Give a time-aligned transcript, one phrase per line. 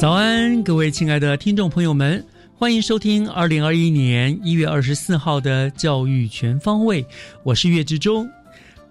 [0.00, 7.02] 早安，各位亲爱的听众朋友们，欢迎收听二零二一年一月二十四号的《教育全方位》，
[7.42, 8.26] 我是岳志忠。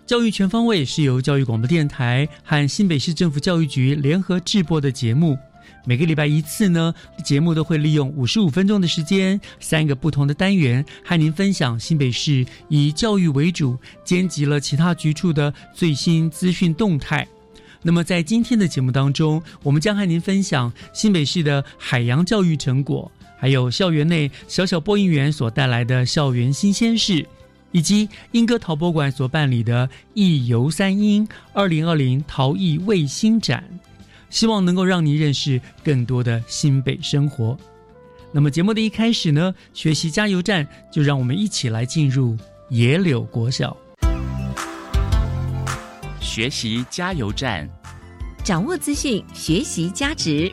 [0.05, 5.35] 教育全方位是由教育广播电台和新北市政府教育局联合制播的节目。
[5.83, 6.93] 每个礼拜一次呢，
[7.25, 17.27] 节目都会利用五十五分钟的时间，三个不同的单元，和您分享新北市以教育为主，兼及了其他局处的最新资讯动态。
[17.81, 27.25] 那么在今天的节目当中，我们将和您分享新北市的海洋教育成果，还有校园内小小播音员所带来的校园新鲜事。
[27.71, 33.63] 以及英歌陶博馆所办理的“一游三英”二零二零陶艺卫星展，
[34.31, 37.55] 希望能够让您认识更多的新北生活。
[38.31, 42.35] 那么节目的一开始呢，学习加油站，就让我们一起来进入
[42.69, 43.77] 野柳国小。
[46.21, 47.67] 学习加油站，
[48.43, 50.51] 掌握资讯，学习加值。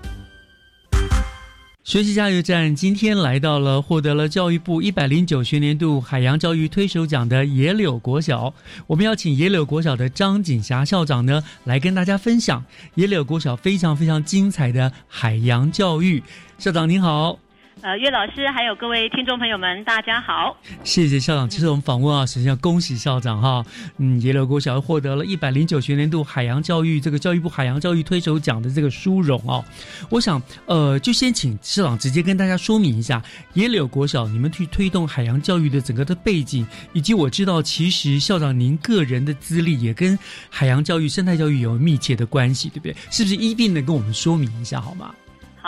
[1.82, 8.52] 学习加油站今天来到了获得了教育部一百零九学年度海洋教育推手奖的野柳国小，
[8.86, 16.22] 我们要请野柳国小的张锦霞校长呢来跟大家分享野柳国小非常非常精彩的海洋教育。
[16.58, 17.38] 校长您好。
[17.82, 20.56] 呃，岳老师，还有各位听众朋友们，大家好！
[20.82, 21.48] 谢谢校长。
[21.48, 23.62] 其实我们访问啊，首先要恭喜校长哈，
[23.98, 29.62] 嗯，野柳国小获得了一百零九学年度海洋教育这个教育部海洋教育推手奖的这个殊荣哦。
[30.08, 33.22] 我想，呃，就先请校长直接跟大家说明一下
[33.52, 42.96] 野柳国小你们去推动海洋教育的整个的背景，以及我知道其实校长您个人的资历也跟海洋教育、生态教育有密切的关系，对不对？
[43.10, 45.14] 是不是一并的跟我们说明一下好吗？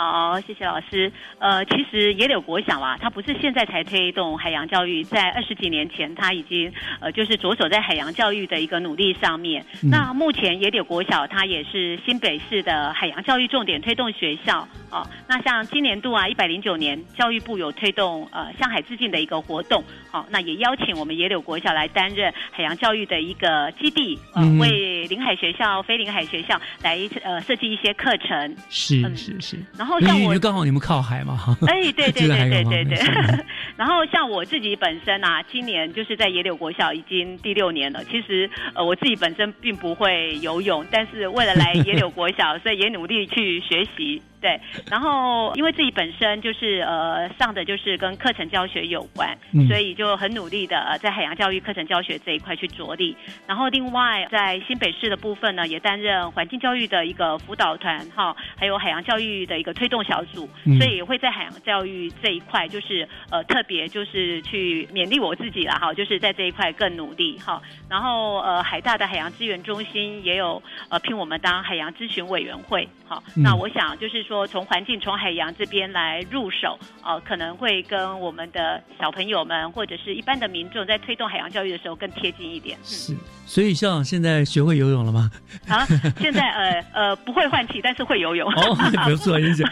[0.01, 1.11] 好，谢谢老师。
[1.39, 6.71] 呃，其实野柳国小啊，它不是现在才推动海洋教育，在二十几年前，它已经
[7.01, 9.65] 呃就是着手在海洋教育的一个努力上面。
[9.83, 14.65] 那目前野柳国小它也是新北市的海洋教育重点推动学校。
[14.89, 19.83] 哦，那像今年度啊，一百零九年，教育部有推动呃向海致敬的一个活动。
[20.09, 28.55] 好，那也邀请我们野柳国小来担任海洋教育的一个基地，呃，为临海学校、非临海学校来呃设计一些课程。
[28.69, 29.57] 是是是。
[29.77, 31.55] 然后像我就刚好你们靠海嘛，哈。
[31.67, 32.97] 哎，对对对对对对。
[33.77, 38.03] 然后像我自己本身啊，今年就是在野柳国小已经第六年了。
[38.03, 44.21] 其实呃我自己本身并不会游泳，但是为了来野柳国小，所以也努力去学习。
[44.41, 53.15] 对，然后因为自己本身就是呃上的就是跟课程教学有关，所以就很努力的在海洋教育课程教学这一块去着力。
[53.45, 60.47] 然后另外在新北市的部分呢，也担任环境教育的一个辅导团哈，还有海洋教育的一个推动小组，
[60.79, 67.61] 所以也会在海洋教育这一块就是呃特别就是去勉励我自己了哈，就是在这一块更努力哈。
[67.89, 82.77] 然后呃海大的海洋资源中心也有呃聘我们当海洋咨询委员会，好，那我想就是说从环境从海洋这边来入手，呃，可能会跟我们的小朋友们或者是一般的民众在推动海洋教育的时候更贴近一点。
[82.83, 83.17] 是，
[83.47, 85.31] 所以校长现在学会游泳了吗？
[85.67, 85.83] 啊，
[86.21, 88.47] 现在呃呃不会换气，但是会游泳。
[88.51, 88.75] 哦，
[89.09, 89.63] 不错，谢谢。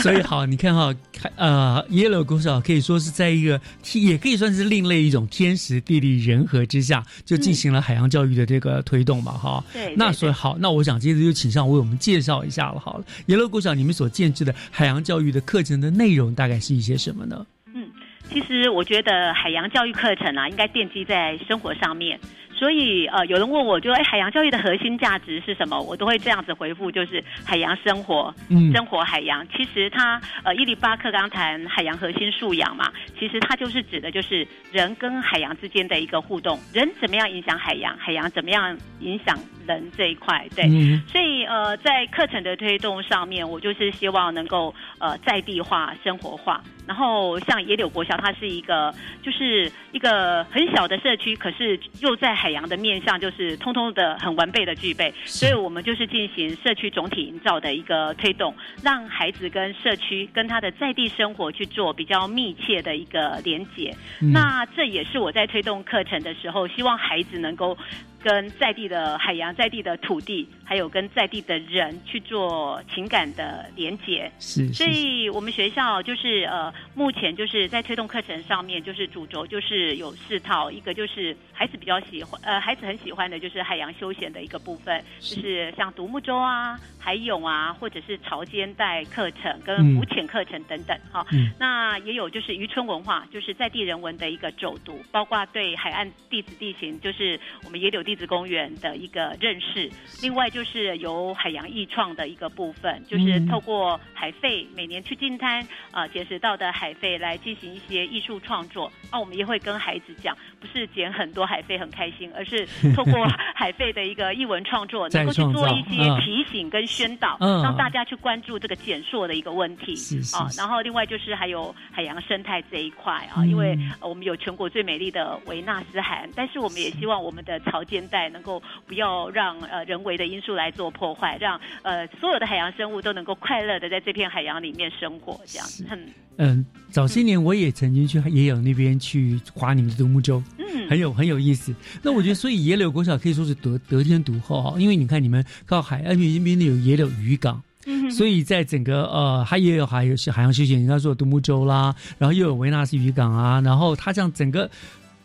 [0.00, 0.94] 所以好，你看哈，
[1.36, 3.60] 呃，耶鲁国小可以说是在一个
[3.92, 9.62] 也可以算是另类一种天时地利人和之下，就进行了海洋教育的这个推动嘛，哈。
[9.70, 9.94] 对。
[9.96, 17.44] 那所以好，那我想接着就请上为我们介绍一下了，好了，耶鲁国小你们所建制的海洋教育的课程的内容大概是一些什么呢？
[17.74, 17.90] 嗯，
[18.30, 22.16] 其实我觉得海洋教育课程啊，应该奠基在生活上面。
[22.58, 25.80] 所以呃，有人问我就哎，海洋教育的核心价值是什么？
[25.80, 29.46] 我都会这样子回复，就是海洋生活，嗯生活海洋。
[29.48, 40.64] 其实它呃，伊里巴克刚谈海洋核心素养嘛，其实它就是指的就是人跟海洋之间的一个互动，人怎么样影响海洋，海洋怎么样影响人这一块，对。
[40.68, 46.60] 嗯所以呃，在课程的推动上面，我就是希望能够呃在地化、生活化。
[46.88, 48.92] 然后像野柳国小，它是一个
[49.22, 55.12] 就是一个很小的社区，可是又在海洋的面向，就是通通的很完备的具备。
[55.26, 63.94] 所以我们就是进行社区总体营造的一个推动，让孩子跟社区跟他的在地生活去做比较密切的一个连结。
[64.22, 67.76] 嗯那这也是我在推动课程的时候，希望孩子能够
[68.22, 74.30] 跟在地的海洋、在地的土地，还有跟在地的人去做情感的连结。
[74.38, 91.24] 是是是以我们学校就是呃，目前就是在推动课程上面，就是主轴就是有四套，一个就是孩子比较喜欢，呃，孩子很喜欢的就是海洋休闲的一个部分，是就是像独木舟啊、海泳啊，或者是潮间带课程跟嗯浮潜课程等等哈。
[91.32, 99.90] 嗯那也有就是渔村文化，就是在地人文的一个走读，包括对海岸地质地形，就是我们野柳地质公园的一个认识。
[100.22, 105.60] 另外就是由海洋艺创的一个部分，就是嗯透过海费每年去进滩
[105.90, 108.90] 啊、呃捡拾到的海费来进行一些艺术创作。
[109.10, 116.20] 啊，我们也会跟孩子讲，不是捡很多海废很开心，而是 透过海废的一个译文创作，能够去做一些嗯。
[116.20, 117.62] 提醒跟宣导，嗯。
[117.62, 119.92] 让大家去关注这个减塑的一个问题。
[119.92, 120.58] 啊，是是是。
[120.58, 123.48] 然后另外就是还有海洋生态这一块啊，嗯。
[123.48, 135.66] 因为呃我们有全国最美丽的维纳斯海岸，但是我们也希望我们的潮间带能够不要让呃人为的因素来做破坏，让呃所有的海洋生物都能够快乐的在这片海洋里面生活，这样。
[135.66, 135.86] 子。
[135.90, 136.08] 嗯
[136.40, 141.74] 嗯，早些年我也曾经去野柳那边去划你们的独木舟，嗯，很有很有意思。
[142.02, 154.70] 那我觉得， 所以野柳国小可以说是得得天独厚哈，因为你看你们靠海岸边边有野柳渔港，嗯所以在整个呃，它也有还有海洋休闲，人家说独木舟啦，然后又有维纳斯渔港啊，然后它这样整个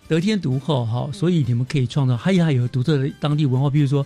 [0.08, 4.06] 得天独厚哈，所以你们可以创造，它也还有独特的当地文化，比如说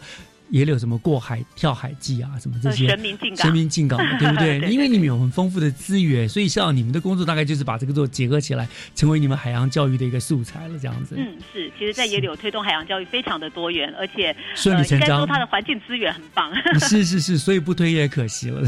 [0.49, 2.87] 也有什么过海跳海记啊，什么这呃些。
[2.87, 3.53] 神明进港神。
[3.53, 4.59] 明进港，对不对？
[4.69, 11.15] 因为你们有很丰富的资源，所以像你们的工作大概就是把这个做结合起来，成为你们海洋教育的一个素材了，这样子。
[11.17, 16.53] 嗯，是，其实，在野柳推动海洋教育非常的多元，而且顺理成章呃应该说它的环境资源很棒。
[16.79, 18.63] 是是是，所以不推也可惜了，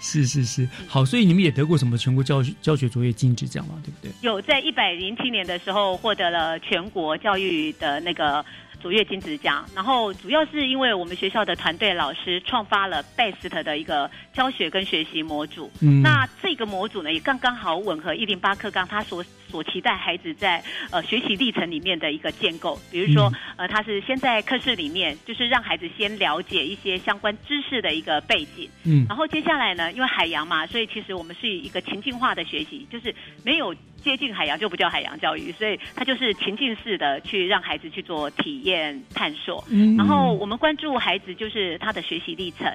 [0.00, 4.10] 是是 是，好，所以你们也得过什么全国教学教学卓越金质奖嘛，对不对？
[4.22, 8.44] 有在一百零七年的时候获得了全国教育的那个
[8.80, 15.70] 卓越金质奖，然后主要是因为我们学校的团队老师创发了 BEST 的一个教学跟学习模组。
[15.80, 22.78] 嗯那这个模组呢，也刚刚好吻合一零八课纲他所所期待孩子在呃学习历程里面的一个建构。
[22.90, 28.68] 比如说，嗯呃，他是先在课室里面，就是让孩子先了解一些相关知识的一个背景。
[28.84, 39.64] 嗯然后接下来呢，因为海洋嘛，所以其实我们是一个情境化的学习，就是没有接近海洋就不叫海洋教育，所以它就是情境式的去让孩子去做体验探索。
[39.70, 42.66] 嗯然后我们关注孩子就是他的学习历程，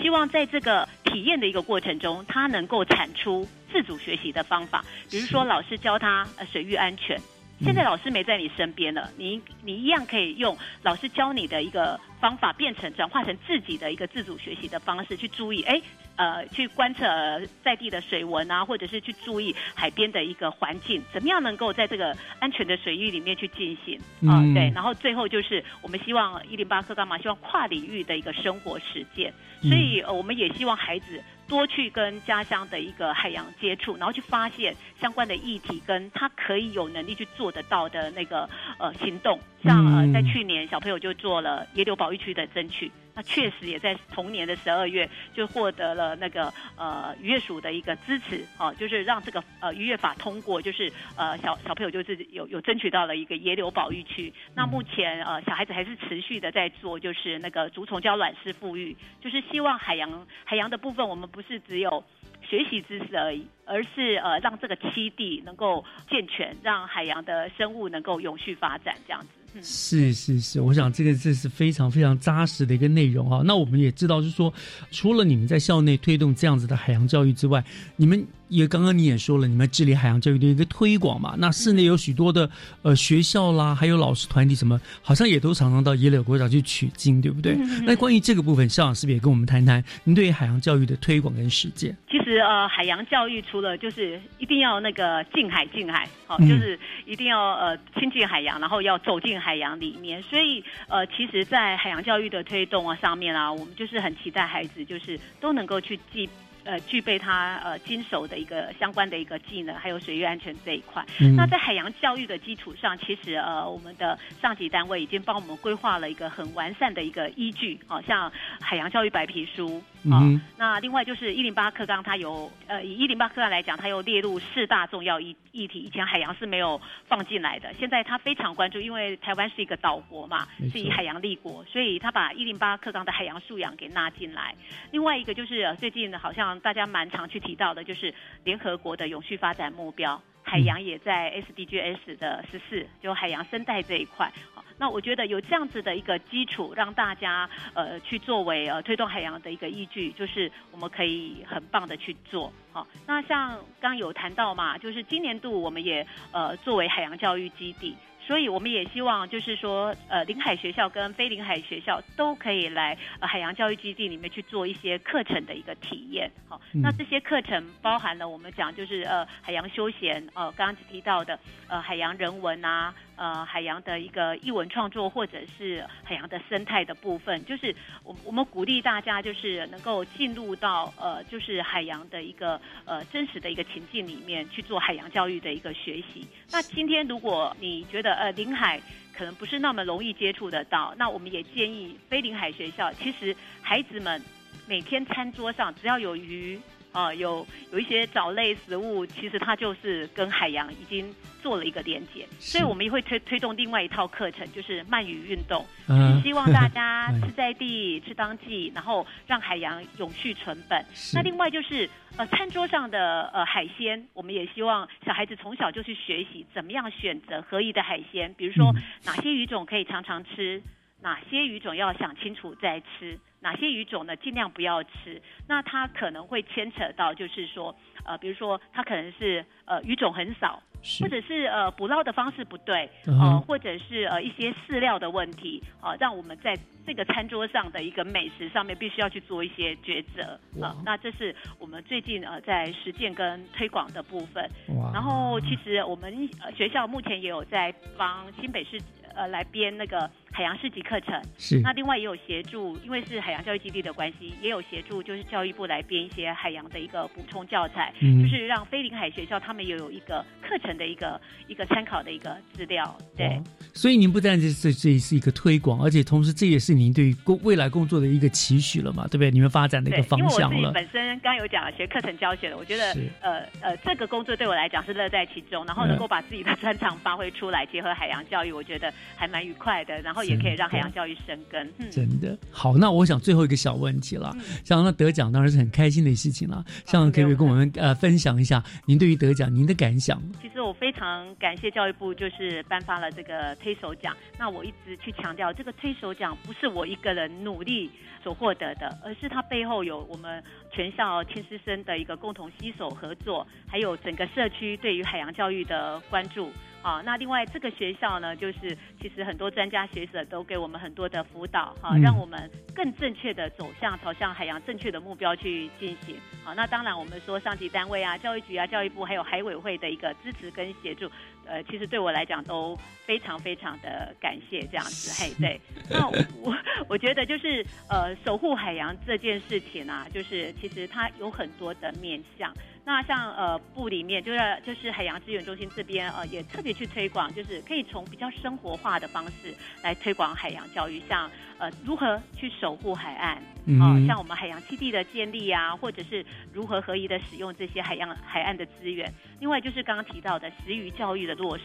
[0.00, 4.84] 希望在这个体验的一个过程中，他能够产出自主学习的方法。
[5.10, 7.18] 比如说，老师教他呃水域安全。
[7.64, 15.80] 现在老师没在你身边了，你你一样可以用老师教你的一个方法，变成转化成自己的一个自主学习的方式，去注意，哎，
[16.16, 23.96] 呃，去观测呃在地的水文啊，或者是去注意海边的一个环境，怎么样能够在这个安全的水域里面去进行？
[24.28, 27.18] 啊、嗯对，然后最后就是我们希望一零八课干嘛？
[27.18, 39.38] 希望跨领域的一个生活实践，嗯所以呃，我们也希望孩子多去跟家乡的一个海洋接触，然后去发现相关的议题，跟他可以有能力去做得到的那个呃行动。
[39.62, 40.12] 像呃，嗯。
[40.12, 54.32] 在去年小朋友就做了野柳保育区的争取，那确实也在同年的十二月就获得了那个呃渔业署的一个支持，哦、就是让这个呃渔业法通过，就是呃小小朋友就是有有争取到了一个野柳保育区。
[54.54, 62.04] 那目前呃小孩子还是持续的在做，就是那个竹虫胶卵式富裕，就是希望海洋海洋的部分，我们不是只有。
[62.44, 69.28] 学习知识而已，而是呃让这个栖地能够健全，让海洋的生物能够永续发展，这样子。
[69.60, 73.42] 是是是，我想这个这是非常非常扎实的一个内容啊。
[73.44, 74.52] 那我们也知道，就是说，
[74.90, 77.62] 除了你们在校内推动这样子的海洋教育之外，
[77.96, 82.48] 你们也刚刚你也说了，你们治理海洋教育的一个推广嘛，那室内有许多的
[82.82, 87.56] 呃学校啦，还有老师团体什么，好像也都常常到野柳国小去取经，对不对？
[87.86, 91.96] 那关于这个部分，校长是不是也跟我们谈谈您对于海洋教育的推广跟实践？
[92.10, 100.22] 其实呃，海洋教育除了就是一定要那个近海近海，好、嗯就是一定要呃亲近海洋，然后要走进海洋里面。
[100.22, 106.28] 所以呃，其实，在海洋教育的推动啊上面啊，我们就是很期待孩子就是都能够去记。
[106.64, 111.04] 呃，具备他呃经手的一个相关的一个技能，还有水域安全这一块。
[111.20, 134.54] 嗯那在海洋教育的基础上，其实呃，我们的上级单位已经帮我们规划了一个很完善的一个依据，好、像海洋教育白皮书，啊、嗯那另外就是一零八课纲，它有呃以一零八课纲来讲，它有列入四大重要议议题，以前海洋是没有放进来的，现在它非常关注，因为台湾是一个岛国嘛是以海洋立国，所以它把一零八课纲的海洋素养给纳进来。
[134.90, 138.12] 另外一个就是、呃最近好像大家蛮常去提到的，就是
[138.44, 140.20] 联合国的永续发展目标。
[140.52, 144.30] 海洋也在 SDGs 的十四，就海洋生态这一块。
[144.54, 152.52] 好，那我觉得有这样子的一个基础，让大家呃去作为呃推动海洋的一个依据，就是我们可以很棒的去做。
[152.70, 157.96] 好，那像刚有谈到嘛，就是今年度我们也呃作为海洋教育基地。
[158.26, 166.30] 所以我们也希望，就是说，呃，临海学校跟非临海学校都可以来、呃、海洋教育基地里面去做一些课程的一个体验。
[166.48, 171.38] 好，嗯那这些课程包含了我们讲就是呃海洋休闲，呃刚刚提到的
[171.68, 186.26] 呃海洋人文啊，呃海洋的一个译文创作，或者是海洋的生态的部分，就是我我们鼓励大家就是能够进入到呃就是海洋的一个呃真实的一个情境里面去做海洋教育的一个学习。
[186.50, 188.82] 那今天如果你觉得呃临海
[189.16, 194.20] 可能不是那么容易接触得到，那我们也建议非临海学校，其实孩子们
[194.66, 196.60] 每天餐桌上只要有鱼。
[196.92, 206.20] 啊、有有一些藻类食物，其实它就是跟海洋已经做了一个连接，所以我们也会推推动另外一套课程，就是鳗鱼运动，嗯。
[206.22, 210.84] 希望大家 哎吃在地、吃当季，然后让海洋永续存本。
[211.14, 218.82] 那另外就是呃，餐桌上的呃海鲜，我们也希望小孩子从小就去学习怎么样选择合宜的海鲜，比如说、嗯。
[219.04, 220.62] 哪些鱼种可以常常吃，
[221.00, 224.16] 哪些鱼种要想清楚再吃，哪些鱼种呢？
[224.16, 225.20] 尽量不要吃。
[225.48, 231.02] 那它可能会牵扯到就是说呃，比如说它可能是呃鱼种很少，是。
[231.02, 233.34] 或者是呃捕捞的方式不对，嗯哼。
[233.34, 236.56] 呃，或者是呃一些饲料的问题，啊、让我们在
[236.86, 240.68] 这个餐桌上的一个美食上面必须要去做一些抉择哇。
[240.68, 244.48] 啊、那这是我们最近呃在实践跟推广的部分。
[244.78, 248.80] 哇，然后其实我们呃学校目前也有在帮新北市
[249.14, 262.96] 呃来编那个海洋市级课程，是那另外也有协助，因为是海洋教育基地的关系，也有协助就是教育部来编一些海洋的一个补充教材，嗯就是让非临海学校他们也有一个课程的一个一个参考的一个资料。
[263.16, 263.42] 对哇，
[263.74, 269.30] 所以您不但是这这是一个推广，而且同时这也是您对于工未来工作的一个期许了嘛，对不对？
[269.30, 270.72] 你们发展的一个，方向因为我。
[270.72, 281.72] 自己本身刚刚有讲了学课程教学的，我觉得是呃呃这个工作对我来讲是乐在其中，然后嗯能够把自己的专长发挥出来，结合海洋教育，我觉得还蛮愉快的，然后也可以让海洋教育生根。
[281.78, 281.90] 嗯。
[281.90, 286.64] 真的好，那我想最后一个小问题了，嗯像那得奖当然是很开心的事情了。
[286.86, 290.20] 像可不可以跟我们呃分享一下您对于得奖您的感想？
[290.40, 294.16] 其实我非常感谢教育部，就是颁发了这个推手奖。
[294.38, 297.90] 那我一直去强调，这个推手奖不是我一个人努力
[298.22, 306.50] 所获得的，而是它背后有我们全校千师生的一个共同携手合作，还有整个社区对于海洋教育的关注。
[306.82, 316.16] 啊，那另外这个学校呢，就是其实很多专家学者都给我们很多的辅导，哈、嗯让我们更正确的走向朝向海洋正确的目标去进行。
[316.44, 321.08] 好，那当然我们说上级单位啊、教育局啊、教育部还有海委会的一个支持跟协助，
[321.46, 325.22] 呃，其实对我来讲都非常非常的感谢这样子。
[325.22, 326.52] 嘿，对， 那我
[326.88, 332.52] 我觉得就是呃，守护海洋这件事情啊，就是其实它有很多的面向。
[332.84, 349.08] 那像呃部里面就是就是海洋资源中心这边呃也特别去推广，就是可以从比较生活化的方式来推广海洋教育，像呃如何去守护海岸，嗯哦，像我们海洋基地的建立啊，或者是如何合宜的使用这些海洋海岸的资源。
[349.38, 351.62] 另外就是刚刚提到的食鱼教育的落实。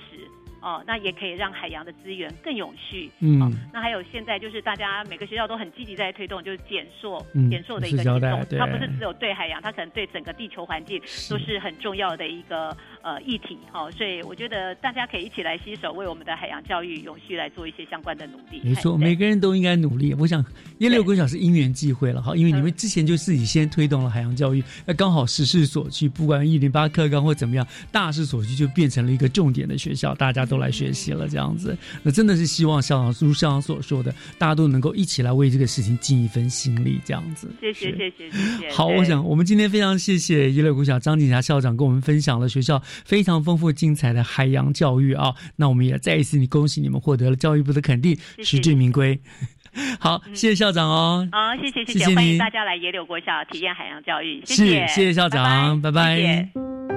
[0.62, 3.10] 哦，那也可以让海洋的资源更永续。
[3.20, 18.62] 嗯哦，那还有现在就是大家每个学校都很积极在推动，就是减塑、嗯减塑的一个行动，它不是只有对海洋，它可能对整个地球环境都是很重要的一个呃议题哈，所以我觉得大家可以一起来携手，为我们的海洋教育永续来做一些相关的努力。
[18.64, 20.14] 没错，每个人都应该努力。
[20.16, 20.44] 我想
[20.78, 31.78] 一六国小是因缘际会了哈，因为你们之前就自己先推动了海洋教育，那刚好时势所趋，不管一零八课纲或怎么样，大势所趋就变成了一个重点的学校，大家都来学习了这样子。
[32.04, 37.50] 那真的是希望校长如校长所说的，大家都能够一起来为这个事情尽一份心力，这样子。
[37.60, 38.72] 谢谢谢谢谢谢。
[38.72, 45.34] 好，我想我们今天非常谢谢一六国小张景霞校长跟我们分享了学校非常丰富精彩的海洋教育啊。
[45.56, 49.20] 那我们也再一次你恭喜你们获得了教育部的肯定，实至名归。
[50.00, 51.28] 好，谢谢校长哦。
[51.32, 56.97] 好，谢谢谢谢谢欢迎大家来野柳国校体验海洋教育，谢是谢，谢谢校长拜拜谢谢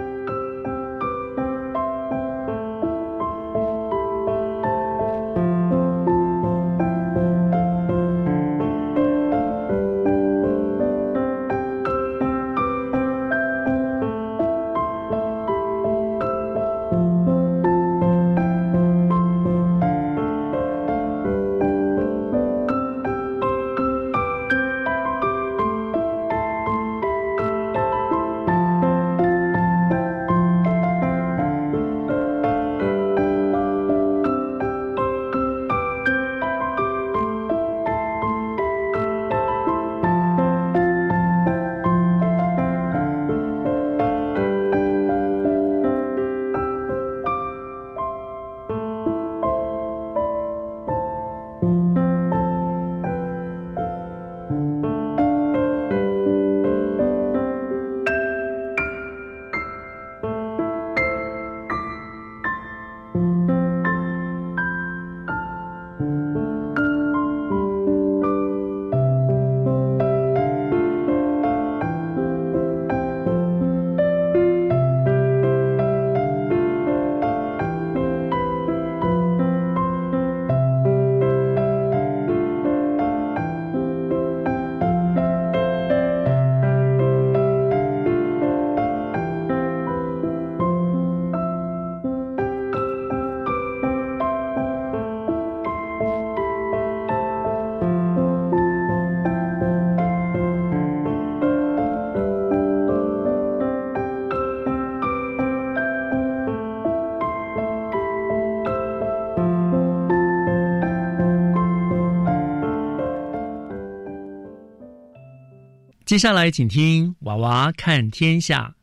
[116.11, 118.75] 接下来请听《娃娃看天下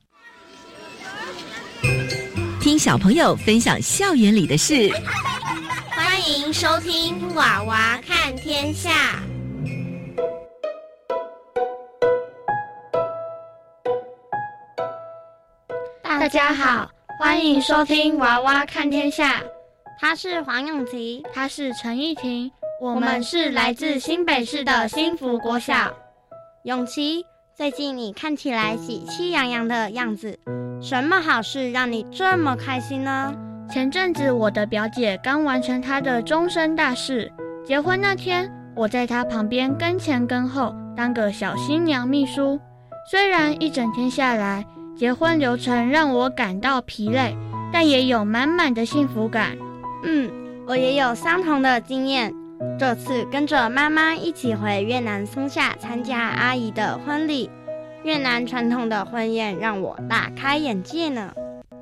[2.61, 4.89] 听小朋友分享校园里的事。
[5.89, 9.21] 欢迎收听《娃娃看天下》。
[16.01, 19.41] 大家好，欢迎收听《娃娃看天下》，
[19.99, 22.49] 他是黄永琪，他是陈依婷，
[22.81, 25.93] 我们是来自新北市的新福国小。
[26.67, 27.25] 永琪，
[27.55, 30.37] 最近你看起来喜气洋洋的样子，
[30.81, 33.33] 什么好事让你这么开心呢？
[33.71, 37.31] 前阵子我的表姐刚完成她的终身大事，
[37.65, 42.59] 结婚那天，我在她旁边跟前跟后当个小新娘秘书。
[43.09, 47.33] 虽然一整天下来，结婚流程让我感到疲累，
[47.71, 49.55] 但也有满满的幸福感。
[50.03, 50.29] 嗯，
[50.67, 52.33] 我也有相同的经验。
[52.79, 57.49] 这次跟着妈妈一起回越南松下参加阿姨的婚礼，
[58.03, 61.33] 越南传统的婚宴让我大开眼界呢。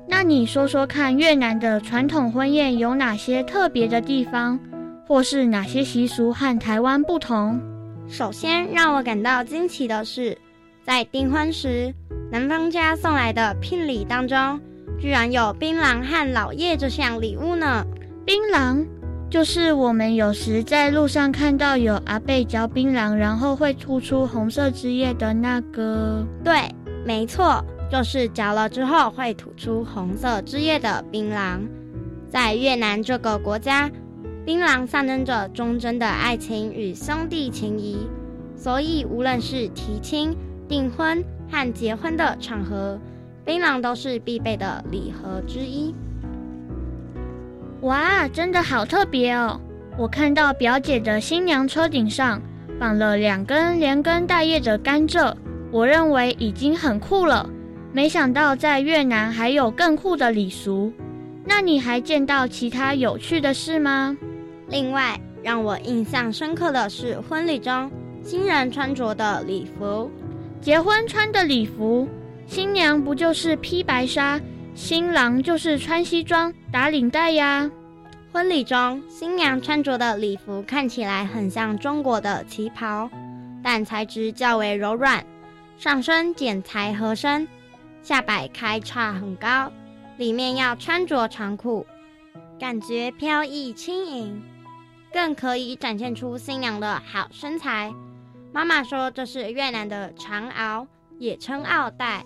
[0.08, 4.58] 那你说说看，越南的传统婚宴有哪些特别的地方，
[5.06, 7.60] 或是哪些习俗和台湾不同？
[8.08, 10.38] 首先让我感到惊奇的是，
[10.84, 11.92] 在订婚时，
[12.30, 14.60] 男方家送来的聘礼当中，
[14.98, 17.84] 居然有槟榔和老叶这项礼物呢。
[18.24, 18.86] 槟榔
[19.36, 26.26] 就是我们有时在路上看到有阿贝嚼槟榔，然后会吐出红色汁液的那个。
[26.42, 31.58] 对，没错，就是嚼了之后会吐出红色汁液的槟榔。
[32.30, 33.90] 在越南这个国家，
[34.46, 38.08] 槟榔象征着忠贞的爱情与兄弟情谊，
[38.56, 40.34] 所以无论是提亲、
[40.66, 42.98] 订婚和结婚的场合，
[43.44, 45.94] 槟榔都是必备的礼盒之一。
[47.86, 49.60] 哇，真的好特别哦！
[49.96, 52.42] 我看到表姐的新娘车顶上
[52.80, 55.32] 绑了两根连根带叶的甘蔗，
[55.70, 57.48] 我认为已经很酷了。
[57.92, 60.92] 没想到在越南还有更酷的礼俗。
[61.44, 64.16] 那你还见到其他有趣的事吗？
[64.68, 67.88] 另外，让我印象深刻的是婚礼中
[68.20, 70.10] 新人穿着的礼服。
[70.60, 72.08] 结婚穿的礼服，
[72.48, 74.40] 新娘不就是披白纱，
[74.74, 77.70] 新郎就是穿西装打领带呀。
[78.36, 83.08] 婚礼中，新娘穿着的礼服看起来很像中国的旗袍，
[83.62, 85.24] 但材质较为柔软，
[85.78, 87.48] 上身剪裁合身，
[88.02, 89.72] 下摆开叉很高，
[90.18, 91.86] 里面要穿着长裤，
[92.60, 94.42] 感觉飘逸轻盈，
[95.10, 97.90] 更可以展现出新娘的好身材。
[98.52, 100.86] 妈妈说这是越南的长袄，
[101.18, 102.22] 也称奥黛。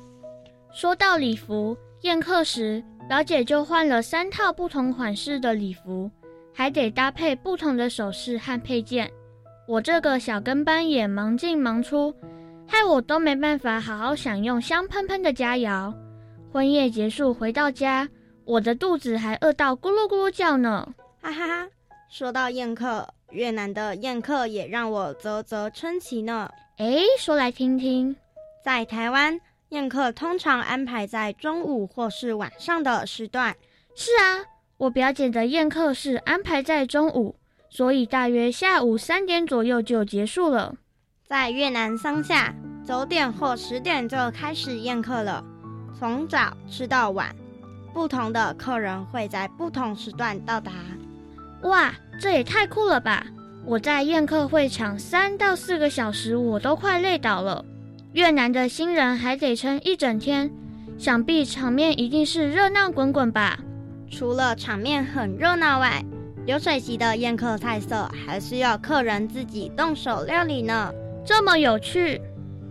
[0.74, 2.82] 说到礼服，宴客时。
[3.08, 6.08] 表姐就换了三套不同款式的礼服，
[6.54, 9.10] 还得搭配不同的首饰和配件。
[9.66, 12.14] 我这个小跟班也忙进忙出，
[12.68, 15.92] 害我都没办法好好享用香喷喷的佳肴。
[16.52, 18.08] 婚宴结束回到家，
[18.44, 20.88] 我的肚子还饿到咕噜咕噜叫呢。
[21.20, 21.68] 哈哈哈！
[22.08, 26.48] 说到宴客，越南的宴客也让我啧啧称奇呢。
[26.76, 28.14] 哎，说来听听，
[28.64, 29.40] 在台湾。
[29.70, 33.54] 宴客通常安排在中午或是晚上的时段。
[33.94, 34.42] 是啊，
[34.76, 37.36] 我表姐的宴客是安排在中午，
[37.68, 40.74] 所以大约下午三点左右就结束了。
[41.24, 42.52] 在越南乡下，
[42.84, 45.44] 九点或十点就开始宴客了，
[45.96, 47.34] 从早吃到晚。
[47.94, 50.72] 不同的客人会在不同时段到达。
[51.62, 53.24] 哇，这也太酷了吧！
[53.64, 57.64] 我在宴客会场三到四个小时，我都快累倒了。
[58.12, 60.50] 越南的新人还得撑一整天，
[60.98, 63.56] 想必场面一定是热闹滚滚吧？
[64.10, 66.04] 除了场面很热闹外，
[66.44, 70.92] 流水席的宴客菜色还是要客人自己动手料理呢。
[71.24, 72.20] 这么有趣！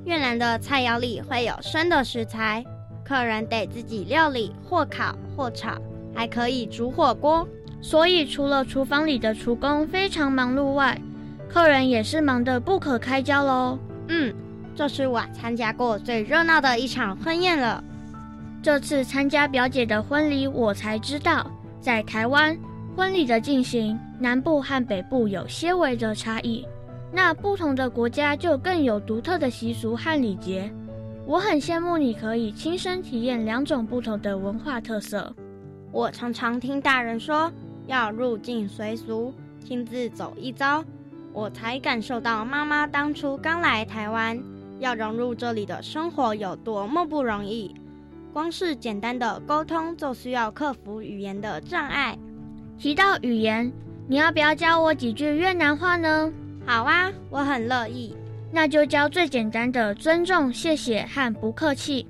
[0.03, 2.61] 越南的菜肴里会有生的食材，
[3.05, 5.81] 客人得自己料理或烤或炒，
[6.13, 7.47] 还可以煮火锅。
[7.79, 10.99] 所以除了厨房里的厨工非常忙碌外，
[11.47, 13.79] 客人也是忙得不可开交喽。
[14.09, 14.35] 嗯。
[14.79, 17.83] 这是我参加过最热闹的一场婚宴了。
[18.63, 22.57] 这次参加表姐的婚礼，我才知道，在台湾
[22.95, 26.65] 婚礼的进行，南部和北部有些微的差异。
[27.11, 30.71] 那不同的国家就更有独特的习俗和礼节。
[31.25, 35.35] 我很羡慕你可以亲身体验两种不同的文化特色。
[35.91, 37.51] 我常常听大人说
[37.85, 40.81] 要入境随俗，亲自走一遭，
[41.33, 44.41] 我才感受到妈妈当初刚来台湾。
[44.79, 47.75] 要融入这里的生活有多么不容易，
[48.33, 52.17] 光是简单的沟通就需要克服语言的障碍。
[52.77, 53.71] 提到语言，
[54.07, 56.31] 你要不要教我几句越南话呢？
[56.65, 58.15] 好啊，我很乐意。
[58.51, 62.07] 那就教最简单的尊重、谢谢和不客气。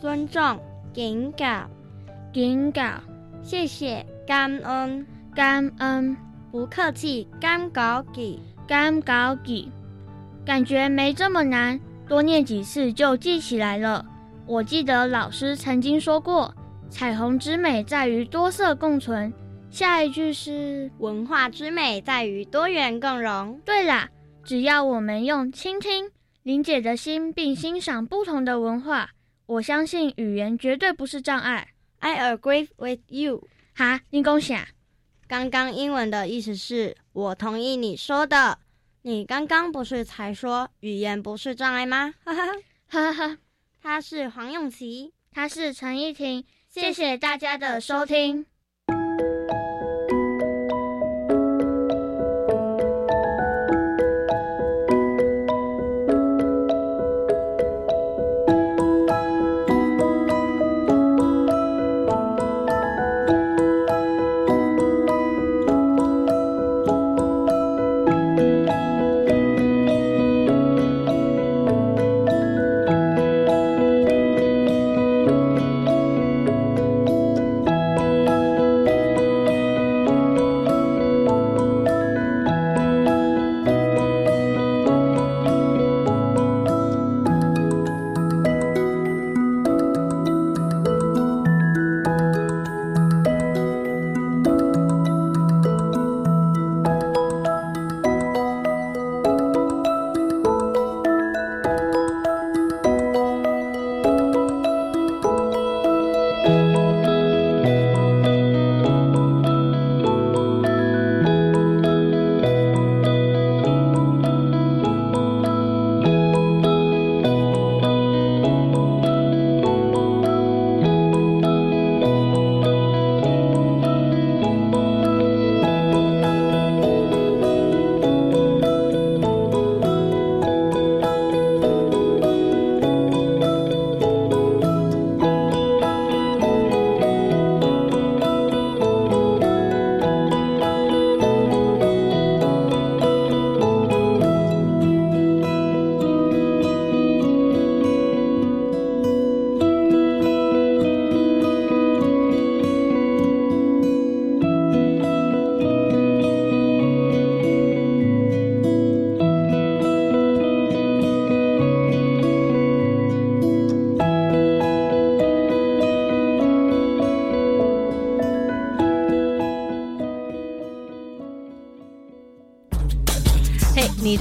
[0.00, 0.58] 尊重，
[0.92, 1.70] 敬告，
[2.32, 2.82] 敬告，
[3.42, 6.16] 谢谢，感恩，感恩，
[6.50, 9.70] 不客气，感高给，感高给，
[10.44, 11.80] 感觉没这么难。
[12.08, 14.04] 多念几次就记起来了。
[14.46, 16.54] 我记得老师曾经说过
[16.90, 19.32] ：“彩虹之美在于多色共存。”
[19.70, 24.10] 下一句是：“文化之美在于多元共融。”对啦，
[24.44, 26.10] 只要我们用倾听、
[26.42, 29.10] 理解的心，并欣赏不同的文化，
[29.46, 31.68] 我相信语言绝对不是障碍。
[32.00, 33.48] I agree with you。
[33.74, 34.66] 哈，你恭喜啊？
[35.26, 38.58] 刚刚英文的意思是我同意你说的。
[39.04, 42.14] 你刚刚不是才说语言不是障碍吗？
[42.24, 42.52] 哈哈哈
[42.88, 43.38] 哈哈！
[43.82, 48.46] 他是黄永琪，他是陈依婷，谢谢大家的收听。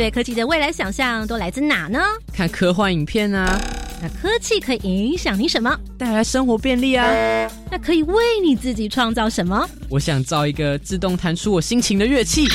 [0.02, 2.00] 对科技的未来想象都来自哪呢？
[2.34, 3.62] 看科幻影片啊。
[4.02, 5.80] 那科技可以影响你什么？
[5.96, 7.06] 带来生活便利啊。
[7.70, 9.70] 那可以为你自己创造什么？
[9.90, 12.48] 我想造一个自动弹出我心情的乐器。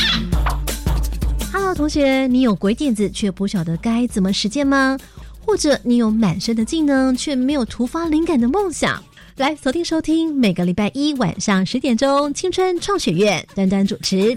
[1.53, 4.99] Hello，同学，你有鬼点子却不晓得该怎么实践吗？
[5.45, 9.01] 或者你有满身的技能却没有突发灵感的梦想？
[9.37, 14.37] 来锁定收听，每个礼拜一晚上十点钟，青春创学院，端端主持。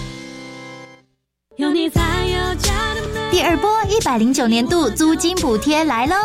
[3.29, 6.15] 第二波一百零九年度租金补贴来喽！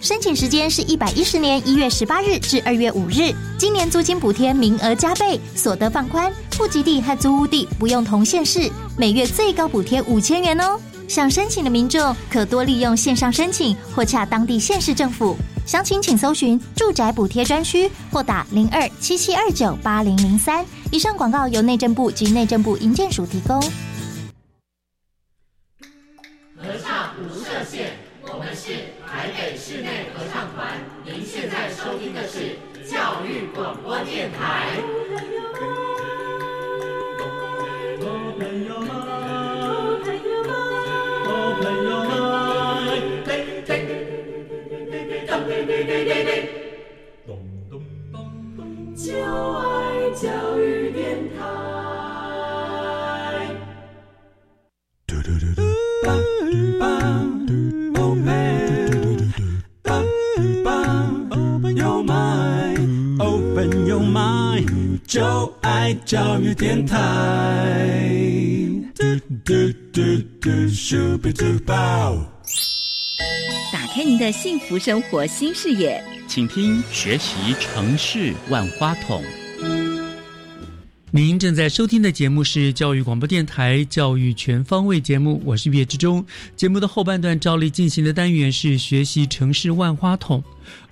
[0.00, 3.34] 申请时间是一百一十年一月十八日至二月五日。
[3.58, 10.80] 今年租金补贴名额加倍，所得放宽，户籍地和租屋地不用同县市，每月最高补贴五千元哦！
[11.06, 15.36] 想申请的民众可多利用线上申请或洽当地县市政府。
[15.66, 20.64] 详情请搜寻住宅补贴专区或打零二七七二九八零零三。
[20.90, 23.62] 以上广告由内政部及内政部营建署提供。
[33.56, 34.68] 广播电台。
[48.94, 51.75] 就爱教育电台。
[65.06, 66.98] 就爱教育电台。
[73.72, 79.22] 打开您的幸福生活新视野，请听学习城市万花筒。
[81.12, 86.26] 您正在收听的节目是教育广播电台《教育全方位》节目，我是岳志忠。
[86.56, 90.42] 节目的后半段照例进行的单元是学习城市万花筒。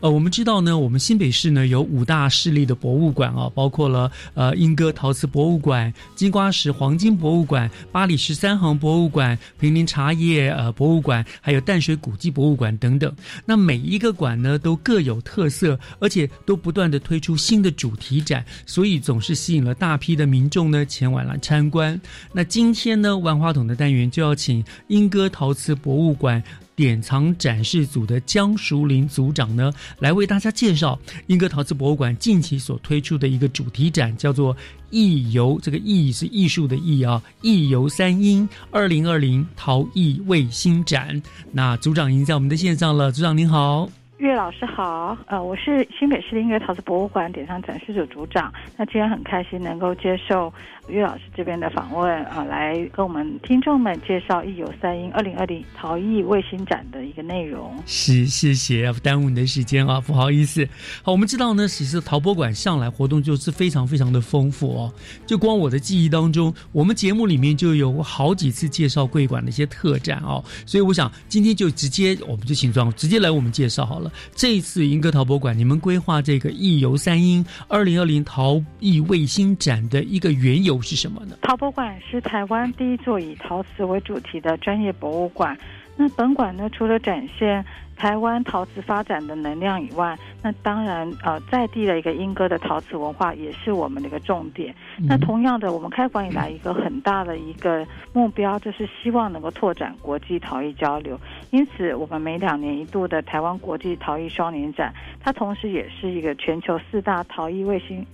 [0.00, 13.14] 呃，我们知道呢，我们新北市呢有五大势力的博物馆啊，包括了呃莺歌陶瓷博物馆、金瓜石黄金博物馆、巴黎十三行博物馆、平林茶叶呃博物馆，还有淡水古迹博物馆等等。
[13.44, 21.98] 那每一个馆呢都各有特色，而且都不断的推出新的主题展，所以总是吸引了大批的民众呢前往来参观。
[22.32, 26.42] 那今天呢，万花筒的单元就要请莺歌陶瓷博物馆。
[26.76, 34.56] 典藏展示组的江淑玲组长呢，来为大家介绍英歌陶瓷博物馆近期所推出的一个主题展，叫做
[34.90, 35.58] “艺游”。
[35.62, 41.22] 这个“艺”是艺术的“艺”啊，“艺游三英”二零二零陶艺卫星展。
[41.52, 43.88] 那组长已经在我们的线上了，组长您好。
[44.18, 48.50] 岳老师好，呃，我是新北市的音乐陶瓷博物馆典藏展示组组长。
[48.76, 50.50] 那今天很开心能够接受
[50.88, 57.74] 岳老师这边的访问啊，来跟我们听众们介绍“一有三音”二零二零陶艺卫星展的一个内容。
[57.86, 60.68] 是，谢谢，耽误你的时间啊，不好意思。
[61.02, 64.92] 好，我们知道呢，其实陶博馆向来活动就是非常非常的丰富哦。
[65.26, 70.44] 就光我的记忆当中，我们节目里面就有好几次介绍贵馆的一些特展哦。
[70.66, 74.12] 所以我想今天就直接，我们就请庄直接来我们介绍好了。
[74.34, 81.36] 这一次英歌陶博馆，你们规划这个“一游三英”二零二零陶艺卫星展的一个缘由是什么呢？
[81.42, 85.56] 陶博馆是台湾第一座以陶瓷为主题的专业博物馆。
[85.96, 94.74] 那本馆呢，除了展现台湾陶瓷发展的能量以外，那当然呃，在地的一个英歌的陶瓷文化也是我们的一个重点。
[95.06, 101.16] 那同样的，我们开馆以来一个很大的一个目标，就是希望能够拓展国际陶艺交流。
[101.52, 108.04] 因此，我们每两年一度的台湾国际陶艺双年展，它同时也是一个全球四大陶艺卫星。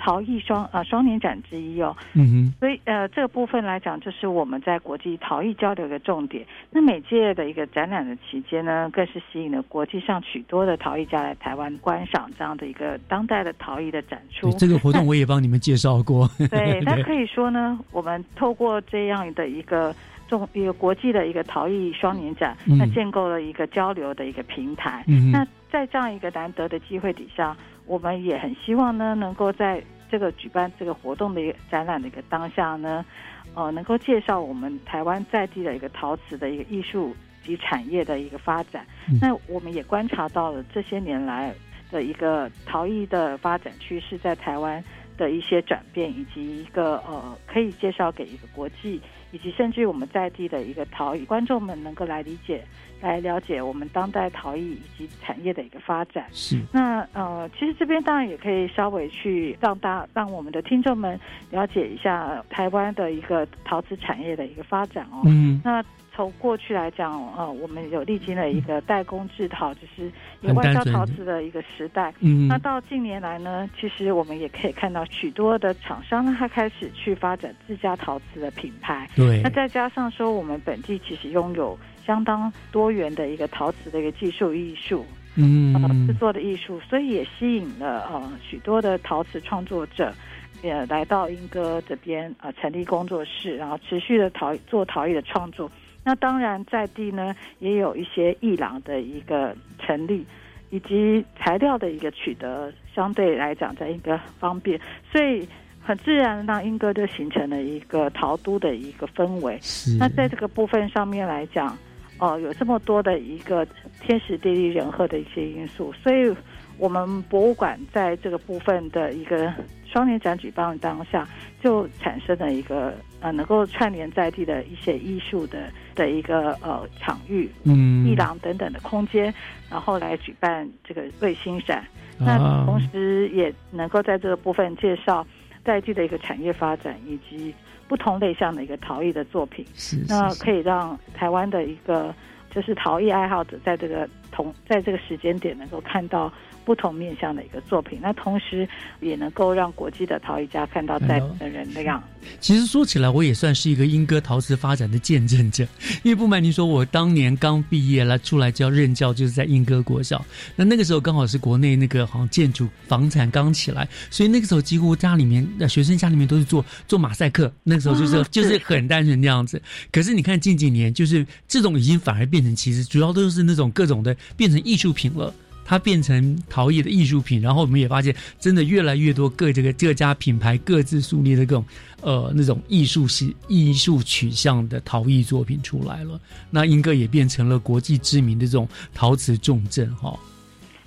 [0.00, 6.44] 陶艺双呃双年展之一哦，嗯哼，所以呃这个部分来讲，就是我们在国际陶艺交流的重点。
[6.70, 14.50] 那每届的一个展览的期间呢，更是吸引了国际上许多的陶艺家来台湾观赏这样的一个当代的陶艺的展出。
[14.52, 16.26] 这个活动我也帮你们介绍过。
[16.50, 19.94] 对， 那可以说呢，我们透过这样的一个
[20.28, 25.04] 重一个国际的一个陶艺双年展，那建构了一个交流的一个平台。
[25.30, 27.54] 那在这样一个难得的机会底下。
[27.90, 33.04] 我们也很希望呢，能够在这个举办这个活动的一个展览的一个当下呢，
[33.52, 38.86] 呃能够介绍我们台湾在地的一个陶瓷的一个艺术及产业的一个发展。
[39.20, 41.52] 那我们也观察到了这些年来
[41.90, 44.80] 的一个陶艺的发展趋势，在台湾
[45.18, 49.00] 的一些转变，以及一个呃可以介绍给一个国际，
[49.32, 52.64] 以及甚至于我们在地的一个陶艺观众们能够来理解。
[53.00, 56.26] 来了解我们当代陶艺以及产业的一个发展。
[56.32, 56.60] 是。
[56.72, 61.18] 那呃，其实这边当然也可以稍微去让大让我们的听众们
[61.50, 65.22] 了解一下台湾的一个陶瓷产业的一个发展哦。
[65.24, 65.60] 嗯。
[65.64, 65.82] 那
[66.20, 72.12] 从过去来讲，呃，我们有历经了一个代工制陶，就是有外销陶瓷的一个时代。
[72.20, 72.46] 嗯。
[72.46, 79.08] 那到近年来呢，其实我们也可以看到许多的厂商呢，他开始去发展自家陶瓷的品牌。
[79.16, 79.40] 对。
[79.42, 81.78] 那再加上说，我们本地其实拥有。
[82.06, 85.06] 相当多元的一个陶瓷的一个技术艺术，
[85.36, 90.12] 嗯，制作的艺术，所以也吸引了呃许多的陶瓷创作者，
[90.60, 95.70] 也来到英哥这边呃成立工作室，然后持续的陶做陶艺的创作。
[96.10, 100.26] 那当然在地呢也有一些艺廊的一个成立，
[100.70, 104.80] 以及材料的一个取得，相对来讲在一个方便，
[105.12, 105.48] 所以。
[105.82, 109.58] 很自然，让英歌就形成了一个陶都的一个氛围。
[109.98, 111.76] 那在这个部分上面来讲，
[112.18, 113.66] 哦，有这么多的一个
[114.00, 116.32] 天时地利人和的一些因素，所以
[116.76, 119.52] 我们博物馆在这个部分的一个
[119.90, 121.26] 双年展举办当下，
[121.62, 129.32] 就产生了一个呃，能够串联在地的一些艺术的的一个呃场域、嗯，艺廊等等的空间，
[129.70, 131.84] 然后来举办这个卫星展。
[132.18, 135.26] 那同时也能够在这个部分介绍。
[135.62, 137.54] 在地的一个产业发展，以及
[137.86, 142.14] 不同类项的一个陶艺的作品，是那可以让台湾的一个
[142.50, 146.32] 就是陶艺爱好者，在这个同在这个时间点能够看到。
[146.62, 148.68] 不同面向的一个作品，那同时
[149.00, 152.28] 也能够让国际的陶艺家看到在的人的样子。
[152.38, 155.66] 其实说起来，我也算是一个英歌陶瓷发展的见证者。
[156.04, 160.24] 因为不瞒您说，我当年刚毕业了出来就要任教，就是在英歌国小。
[160.54, 167.50] 那那个时候刚好是国内那个好像建筑房产刚起来，所以那个时候几乎家里面的学生家里面都是做做马赛克。
[167.64, 169.60] 那个时候就是 就是很单纯这样子。
[169.90, 175.32] 可是你看近几年，就是这种已经反而变成，其实主要都是那种各种的变成艺术品了。
[175.62, 181.64] 它变成陶艺的艺术品，然后我们也发现，真的越来越多各这个各家品牌各自树立的各种
[182.00, 186.20] 呃那种艺术系艺术取向的陶艺作品出来了。
[186.50, 190.18] 那英哥也变成了国际知名的这种陶瓷重镇哈。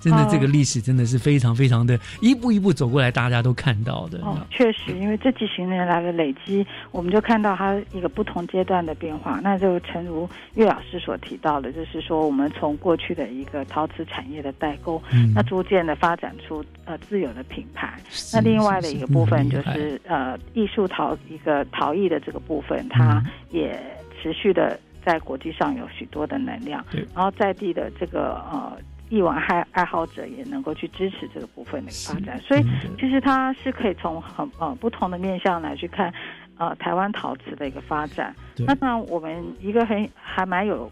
[0.04, 4.18] 真的，这个历史真的是非常非常的一步一步走过来，大家都看到的。
[4.18, 9.40] 哦，确实，因为这几十年来的累积，我们就看到它一个不同阶段的变化。
[9.42, 15.02] 那就诚如岳老师所提到的，就是说，我们从过去的一个陶瓷产业的代工，
[15.34, 17.98] 那逐渐的发展出呃自有的品牌。
[18.34, 23.80] 那另外的一个部分就是呃艺术陶一个陶艺的这个部分，它也
[24.20, 26.84] 持续的在国际上有许多的能量。
[27.14, 28.76] 然后在地的这个呃。
[29.14, 32.62] 艺文爱爱好者也能够去支持这个部分的发展，所以
[32.98, 36.12] 其实它是可以从很呃不同的面向来去看，
[36.58, 38.34] 呃台湾陶瓷的一个发展。
[38.66, 40.90] 那当然，我们一个很还蛮有。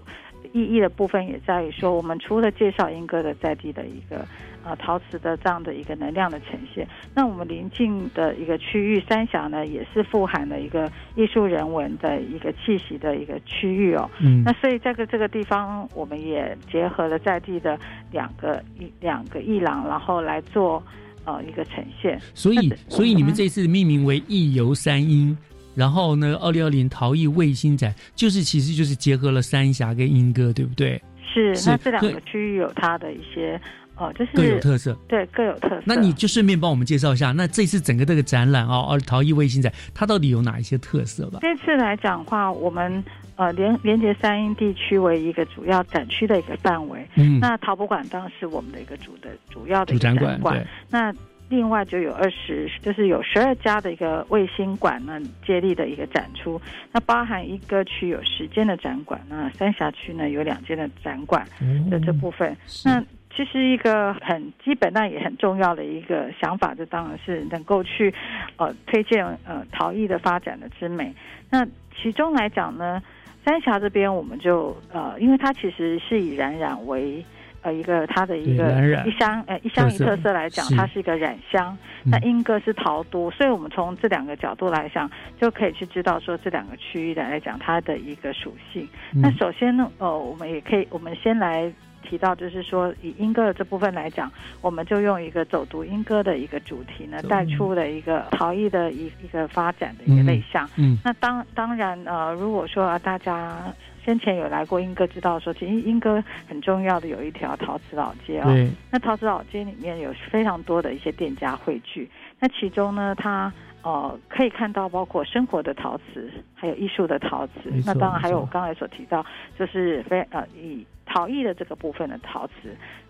[0.52, 4.26] 意义的部分也在于说，我们除了介绍英哥的在地的一个
[4.64, 14.10] 呃陶瓷的这样的一个能量的呈现，那我们临近的一个区域三峡呢，也是富含了一个艺术人文的一个气息的一个区域哦。
[14.20, 14.42] 嗯。
[14.44, 17.78] 那所以这个这个地方，我们也结合了在地的
[18.10, 20.82] 两个一两个艺廊，然后来做
[21.24, 22.20] 呃一个呈现。
[22.34, 25.36] 所以，所以你们这次命名为“艺游三英”。
[25.74, 31.00] 然后呢，二零二零陶艺卫星展就是其实就是结合了三峡跟莺歌，对不对？
[31.24, 33.58] 是，那这两个区域有它的一些
[33.96, 35.82] 呃，就是各有特色，对，各有特色。
[35.84, 41.38] 那你就顺便帮我们介绍一下，那这次整个这个展览哦，而陶艺卫星展它到底有哪一些特色吧？
[41.42, 43.04] 这次来讲话，我们
[43.36, 51.14] 呃连连接三英地区为一个主要展区的一个范围，嗯，那陶博馆当然是我们的一个主的主要的展馆，对，那。
[51.48, 56.58] 另外就有二十，就是有十二家的一个卫星馆呢接力的一个展出，
[56.90, 61.46] 那包含一个区有十间的展馆，那三峡区呢有两间的展馆
[61.90, 62.56] 的这部分。
[62.86, 63.04] 那
[63.34, 68.12] 其实一个很基本但也很重要的一个想法，就当然是能够去
[68.56, 71.14] 呃推荐呃陶艺的发展的之美。
[71.50, 71.66] 那
[72.00, 73.02] 其中来讲呢，
[73.44, 77.24] 三峡这边我们就呃，因为它其实是以冉冉为。
[77.64, 78.64] 呃，一个它的一个
[79.06, 81.78] 一乡呃一乡一特色来讲，它是一个染香。
[82.04, 85.08] 那英哥是陶都，所以我们从这两个角度来讲，
[85.40, 88.88] 就可以去知道说这两个区域的来讲它的一个属性。
[89.12, 91.72] 那首先呢，呃，我们也可以，我们先来
[92.02, 94.30] 提到，就是说以英歌的这部分来讲，
[94.60, 100.68] 我们就用一个走读英歌的一个主题呢，带出了一个陶艺的一一个发展的一个类项。
[100.76, 103.72] 嗯，那当当然呃，如果说大家
[104.04, 108.44] 先前有来过英歌，知道说其实英歌很重要的有一条陶瓷老街哦。
[108.46, 108.68] 对。
[108.90, 113.52] 那陶瓷老街里面有非常多的一些店家汇聚，那其中呢，它
[113.82, 117.52] 呃可以看到包括生活的陶瓷，还有艺术的陶瓷。
[117.84, 119.24] 那当然还有我刚才所提到，
[119.58, 122.52] 就是非呃以陶艺的这个部分的陶瓷。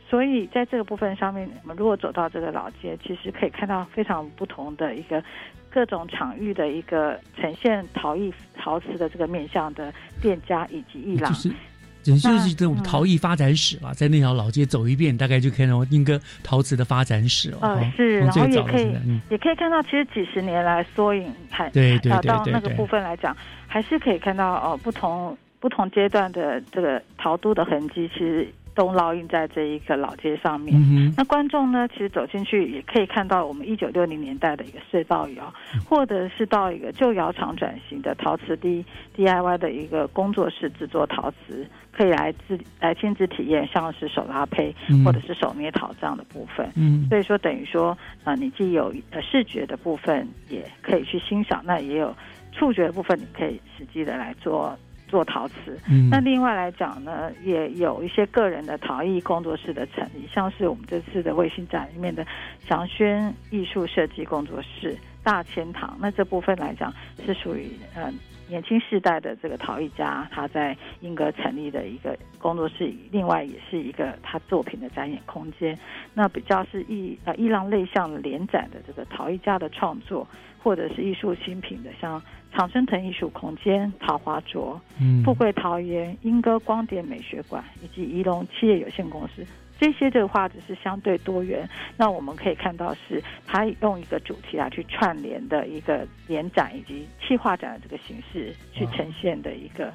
[0.09, 5.25] 所以在这个部分上面，我们如果走到这个老街，其实可以看到非常不同的一个
[5.71, 11.33] 各种场域的一个呈现陶艺陶瓷的这个面向的店家以及艺廊。
[12.05, 17.59] 也就是这种陶艺发展史了，在那条老街走一遍，大概就可以看到英歌陶瓷的发展史了。
[17.63, 18.93] 呃，是，然后也可以
[19.31, 23.37] 也可以看到，其实几十年来缩影，还对对对到那个部分来讲，
[23.67, 28.49] 还是可以看到哦，不同不同阶段的这个陶都的痕迹，其实。
[28.75, 30.75] 都烙印在这一个老街上面。
[31.17, 35.53] 那观众呢，其实走进去也可以看到我们一九六零年代的一个隧道窑，
[35.89, 46.71] 或者是到一个旧窑厂转型的陶瓷 D D I Y 的一个工作室制作陶瓷，可以来自来亲自体验，像是手拉胚或者是手捏陶这样的部分。
[46.77, 52.15] 嗯，所以说等于说啊，你既有呃视觉的部分也可以去欣赏，那也有
[52.53, 54.77] 触觉的部分，你可以实际的来做。
[55.13, 62.27] 做陶瓷，嗯那另外来讲呢，也有一些个人的陶艺工作室的成立，像是我们这次的卫星展里面的
[62.67, 66.91] 祥轩艺术设计工作室、大千堂，那这部分来讲
[67.27, 68.11] 是属于呃
[68.49, 75.79] 年轻世代的这个陶艺家他在英格成立的一个工作室，另外也是一个他作品的展演空间。
[76.15, 80.27] 那比较是艺呃艺廊类项联展的这个陶艺家的创作，
[80.63, 82.23] 或者是艺术新品的像。
[82.55, 84.81] 长春藤艺术空间、桃花桌、
[85.25, 89.45] 富贵桃园、莺歌光点美学馆以及仪龙企业有限公司，
[89.81, 91.67] 这些的话只是相对多元。
[91.97, 99.91] 那我们可以看到，是它用一个主题来去串联的一个联展以及企划展的这个形式去呈现的一个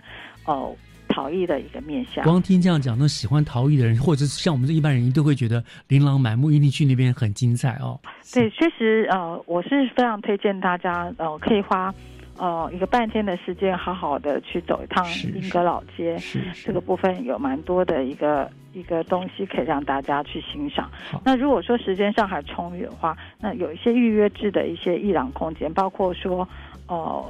[0.46, 0.76] 哦
[1.08, 2.24] 陶艺的一个面向。
[2.24, 8.00] 光听这样讲，那喜欢陶艺的人，或者是像我们这一般人，一定会觉得琳琅满目，一定去那边很精彩哦。
[8.34, 11.94] 对，确实呃，我是非常推荐大家呃，可以花。
[12.38, 16.18] 呃，一个半天的时间，好好的去走一趟英格老街，
[16.64, 20.90] 这个部分有蛮多的一个一个东西可以让大家去欣赏。
[21.24, 26.48] 那如果说时间上还充裕的话，那有一些预约制的一些艺廊空间，包括说，
[26.88, 27.26] 呃，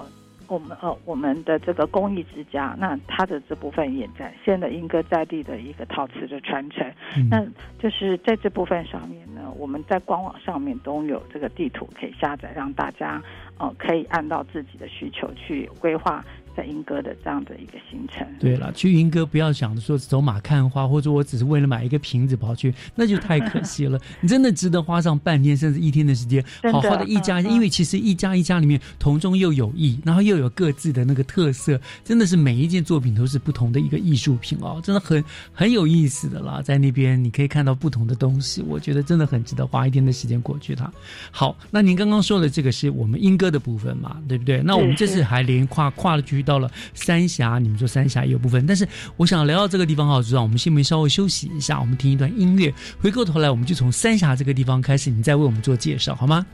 [0.50, 6.86] 我们呃我们的这个公益之家，那它的这部分也展现了英歌在地的一个陶瓷的传承。
[7.30, 7.46] 那
[7.80, 13.22] 就是在这部分上面呢，我们在官网上面都有这个地图可以下载，让大家。
[13.60, 16.24] 哦，可以按照自己的需求去规划。
[16.58, 24.00] 在莺歌的这样的一个行程，对了，去莺歌不要想着说走马看花，或者我只是为了买一个瓶子跑去，那就太可惜了。
[24.22, 36.60] 你 真的值得花上半天甚至一天的时间，好好的一家，因为其实一家一家里面同中又有异，然后又有各自的那个特色，真的是每一件作品都是不同的一个艺术品哦，真的很很有意思的啦。
[36.64, 40.74] 在那边你可以看到不同的东西，我觉得真的很值得花一天的时间过去。
[40.74, 40.92] 它
[41.30, 44.64] 好，那您刚刚说的这个是我们莺歌的部分嘛，对不对？
[44.64, 46.44] 那我们这次还连跨跨了去。
[46.48, 48.88] 到了三峡，你们说三峡也有部分，但是
[49.18, 56.46] 我想聊到这个地方哈，组长我们先稍微休息一下，我们听一段音乐，回过头来我们就从三峡这个地方开始，你再为我们做介绍好吗？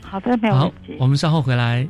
[0.00, 0.96] 好的，没有问题。
[1.00, 1.86] 我们稍后回来。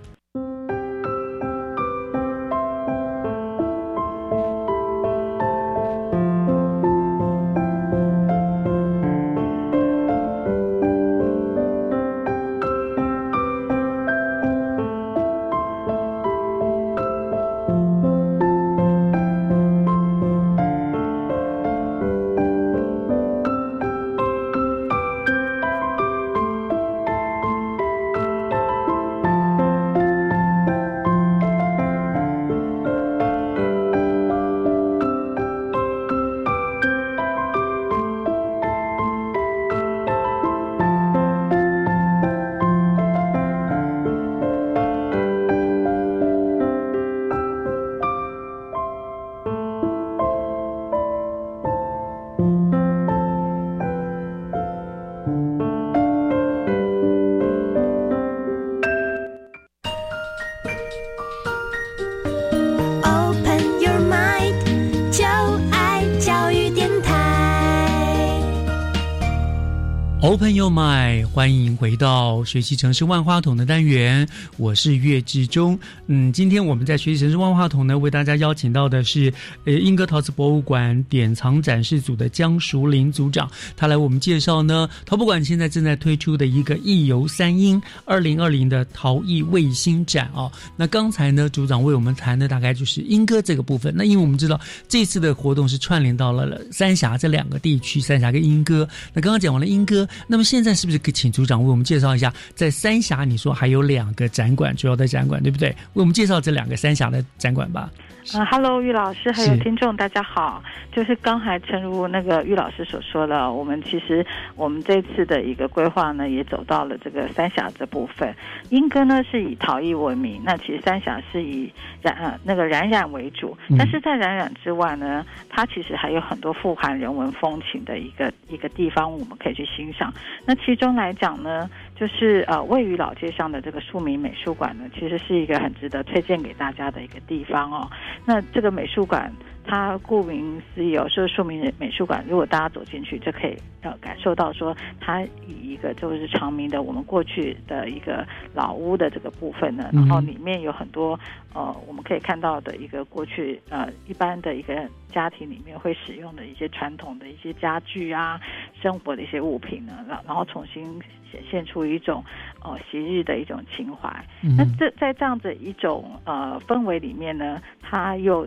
[70.23, 75.79] Open Your Mind，欢迎回到学习城市万花筒的单元，我是岳志忠。
[76.09, 79.33] 嗯，今天我们在学习城市万花筒呢，为大家邀请到的是
[79.65, 90.53] 呃英歌陶瓷博物馆典藏展示组的江淑玲组长，他来为我们介绍呢，陶博馆现在正在推出的一个一游三英二零二零的陶艺卫星展哦。
[90.77, 93.91] 那刚才呢，组长为我们谈的大概就是英歌这个部分。
[93.97, 98.87] 那因为我们知道这次的活动是串联到了三峡这两个地区，三峡跟英歌。
[99.15, 100.07] 那刚刚讲完了英歌。
[100.27, 105.69] 那么现在是不是可以请组长为我们介绍一下，在三峡你说还有两个展馆，主要的展馆对不对？
[105.69, 107.91] 为我们介绍这两个三峡的展馆吧。
[108.35, 110.63] 啊哈喽，玉老师还有听众，大家好。
[110.93, 114.25] 就是刚才诚如那个玉老师所说的，我们其实
[114.57, 118.33] 我们这次的一个规划呢，也走到了这个三峡这部分。
[118.69, 123.57] 英歌呢是以陶艺闻名，那其实三峡是以染呃那个染染为主。
[123.79, 130.00] 但是在染染之外呢，它其实还有很多富含人文风情的一个一个地方，我们可以去欣赏。
[130.47, 137.91] 那其中来讲呢，就是呃位于老街上的这个庶民美术馆呢，其实是一个很值得推荐给大家的一个地方哦。
[138.25, 139.33] 那这个美术馆，
[139.71, 142.25] 它顾名思义哦，是庶民美术馆。
[142.29, 151.17] 如果大家走进去，就可以呃感受到说，它以一个就是长明的我们过去的一个老屋的这个部分呢，然后里面有很多
[151.55, 154.75] 呃我们可以看到的一个过去呃一般的一个
[155.13, 158.41] 家庭里面会使用的一些传统的一些家具啊，
[158.83, 161.01] 生活的一些物品呢，然然后重新
[161.31, 162.25] 显现出一种
[162.61, 164.11] 哦昔日的一种情怀。
[164.59, 168.45] 那这在这样子一种呃氛围里面呢，它又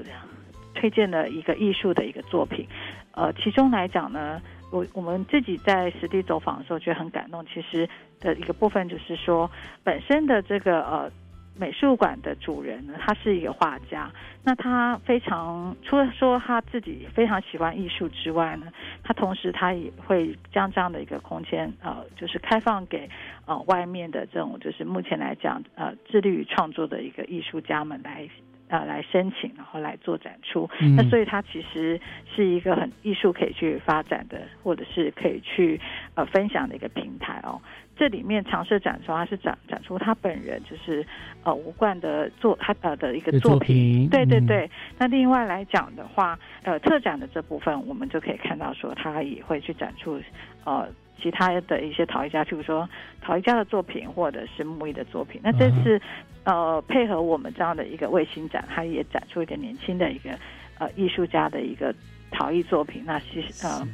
[0.74, 2.67] 推荐的一个艺术的一个作品，
[3.11, 7.45] 呃，其中来讲呢，我我们自己在实地走访的时候觉得很感动。
[7.45, 7.88] 其实
[8.19, 9.49] 的一个部分就是说，
[9.84, 11.11] 本身的这个呃
[11.55, 14.11] 美术馆的主人呢，他是一个画家，
[14.43, 18.67] 那他非常除了说他自己非常喜欢艺术之外呢，
[19.03, 23.07] 他同时他也会将这样的一个空间呃，就是开放给
[23.45, 28.28] 呃外面的这种就是目前来讲呃致力于创作的一个艺术家们来。
[28.74, 30.67] 呃，来申请，然后来做展出。
[30.97, 32.01] 那所以它其实
[32.36, 35.80] 是一个很艺术可以去发展的，或者是可以去
[36.15, 37.61] 呃分享的一个平台哦。
[37.95, 41.05] 这里面尝试展出，它是展展出他本人就是
[41.43, 44.09] 呃吴冠的作他呃的一个作品。
[44.09, 44.67] 对对对。
[44.97, 50.19] 那另外来讲的话，呃，特展的这部分，我们就可以看到说，他也会去展出
[50.63, 50.89] 呃。
[51.24, 52.88] 其他的一些陶艺家，譬如说
[53.21, 55.39] 陶艺家的作品，或者是木艺的作品。
[55.41, 56.01] 那这次，
[56.43, 60.38] 呃，配合我们这样的一个卫星展，它也展出一个年轻的一个
[60.80, 61.95] 呃艺术家的一个
[62.30, 63.01] 陶艺作品。
[63.05, 63.88] 那其实呃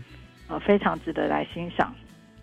[0.47, 1.93] 呃非常值得来欣赏。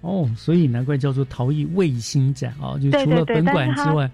[0.06, 2.78] 哦，所以难怪叫做陶艺卫星展啊！
[2.78, 4.08] 就除了本馆之外，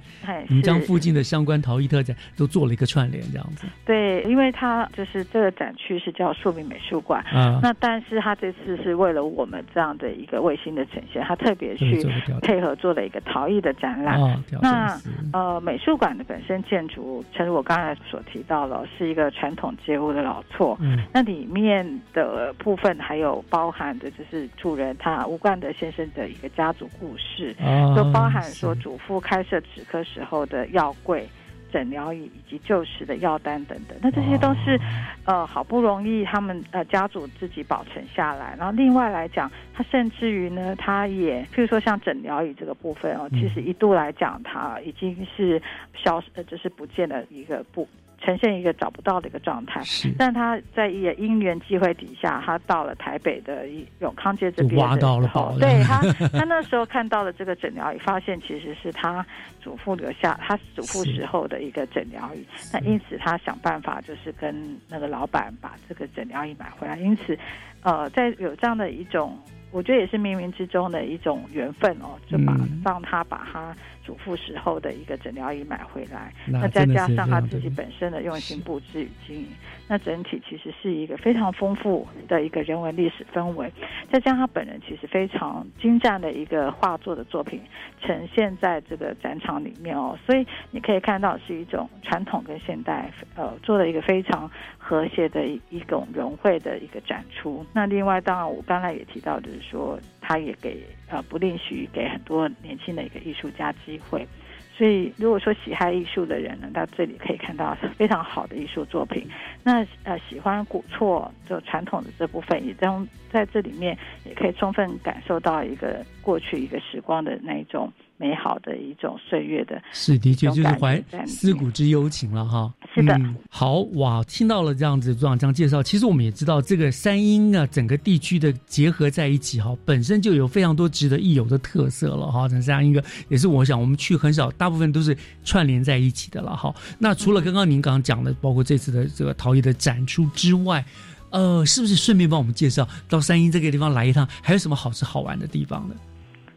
[0.48, 3.66] 你将附近的相关陶艺特展都做了一个串联，这样子。
[3.84, 7.60] 对，因为它就是这个展区是叫庶民美术馆啊。
[7.62, 12.02] 那但是它这次是为了我们这样的一个卫星的呈现，它特别去
[12.40, 14.18] 配合做了一个陶艺的展览。
[14.62, 14.98] 那
[15.34, 20.74] 呃，美术馆的本身建筑，正如我刚才所提到了，是一个传统街屋的老厝。
[20.80, 20.98] 嗯。
[21.12, 25.70] 那里面的部分还有包含的就是主人他无冠的。
[25.82, 27.52] 先生的一个家族故事，
[27.96, 31.28] 都包含说祖父开设齿科时候的药柜、
[31.72, 33.98] 诊疗椅以及旧时的药单等等。
[34.00, 34.78] 那这些都是
[35.24, 38.54] 呃好不容易他们呃家族自己保存下来。
[38.56, 45.60] 然后另外来讲，他甚至于呢，他也譬如说像诊疗椅这个部分哦，其实一度来讲，它已经是
[45.96, 47.88] 消失，就是不见了一个部。
[48.24, 49.82] 呈现一个找不到的一个状态，
[50.16, 53.66] 但他在一个因缘机会底下，他到了台北的
[53.98, 55.58] 永康街这边挖到了宝。
[55.58, 59.26] 对他，他那时候看到了这个诊疗仪，发现其实是他
[59.60, 62.46] 祖父留下他祖父时候的一个诊疗仪。
[62.72, 66.96] 那因此他想办法就是跟那个老板把这个诊疗仪买回来。
[66.96, 67.36] 因此，
[67.82, 69.36] 呃，在有这样的一种，
[69.72, 73.74] 我觉得也是冥冥之中的一种缘分哦，就把让他把他。
[74.04, 79.46] 祖父时候的一个诊疗椅买回来，那再加上他自己本身的用心布置与经营，
[79.88, 83.72] 那整体其实是一个非常丰富的一个人文历史氛围。
[84.10, 87.60] 再加上他本人其实非常精湛的一个画作的作品
[88.00, 97.64] 呈现在这个展场里面哦，所以你可以看到是一种传统跟现代呃做了一个非常和谐的一一种融汇的一个展出。
[97.72, 99.98] 那另外当然我刚才也提到就是说。
[100.24, 100.80] 他也给
[101.12, 104.26] 呃不吝许给很多年轻的一个艺术家机会，
[104.74, 109.28] 所以如果说喜爱艺术的人呢，到这里可以看到 非常好的艺术作品。
[109.62, 117.92] 那呃喜欢古厝就传统的这部分，也将在这里面也可以充分感受到一个过去一个时光的那一种
[118.22, 119.82] 美好的一种岁月的。
[119.92, 122.72] 是的确就是怀思古之幽情了哈。
[122.94, 123.14] 是的。
[123.16, 132.48] 嗯好哇，听到了这样子组长这样介绍，其实我们也知道这个三英啊，整个地区的结合在一起哈，本身就有非常多值得一游的特色了哈。
[132.48, 136.74] 这样一个也是我想我们去很少，大部分都是串联在一起的了哈。
[136.98, 140.84] 那除了刚刚您刚刚讲的，包括这次的这个陶艺的展出之外，
[141.30, 145.94] 呃，是不是顺便帮我们介绍到三英这个地方来一趟，还有什么好吃好玩的地方呢？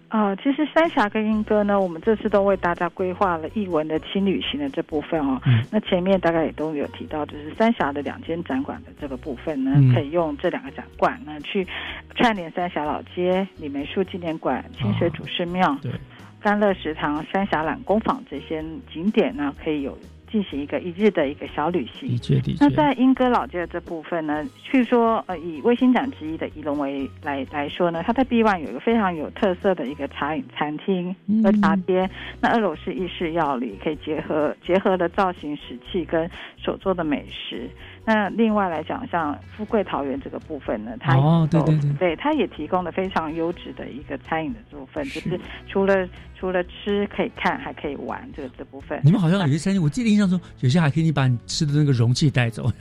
[0.10, 5.41] 呃，其实三峡跟英歌呢，我们这次都为大家规划了艺文的轻旅行的这部分哦。
[5.45, 11.68] 嗯那前面大概也都有提到，就是三峡的两间展馆的这个部分呢，嗯可以用这两个展馆呢去
[12.16, 15.91] 串联三峡老街、李梅树纪念馆、清水祖师庙、对
[16.39, 19.97] 甘乐食堂、三峡懒工坊这些景点呢，可以有
[20.36, 22.20] 进行一个一日的一个小旅行。
[22.60, 32.10] 那，在英歌老街的这部分呢，据说呃，以卫星展之一的仪龙为来来说呢，它在 B one 有一个非常有特色的一个茶饮餐厅嗯和茶街。
[32.42, 37.70] 那二楼是意式料理，可以结合结合了造型石器跟手做的美食。
[38.06, 46.08] 那另外来讲，像富贵桃园这个部分呢，它哦对对对对，它也提供了非常优质的一个餐饮的部分，就是除了
[46.39, 48.99] 除了吃可以看，还可以玩这个这部分。
[49.03, 52.72] 你们好像有些餐厅，我记得印象中有些还可以你把你吃的那个容器带走。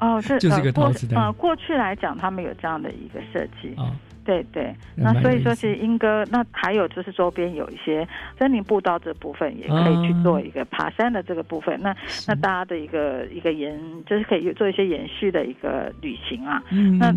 [0.00, 3.74] 哦，是 就是个呃、过陶瓷袋呃，过去来讲，他们有这样的一个设计。
[3.76, 3.92] 啊，
[4.28, 8.06] 对对，那所以说，其实英歌那还有就是周边有一些
[8.38, 11.80] 森林步道这部分，也可以去啊做一个爬山的这个部分。
[11.80, 16.62] 那那大家的一个一个延，就是可以做一些延续的一个旅行啊。
[16.70, 17.10] 嗯那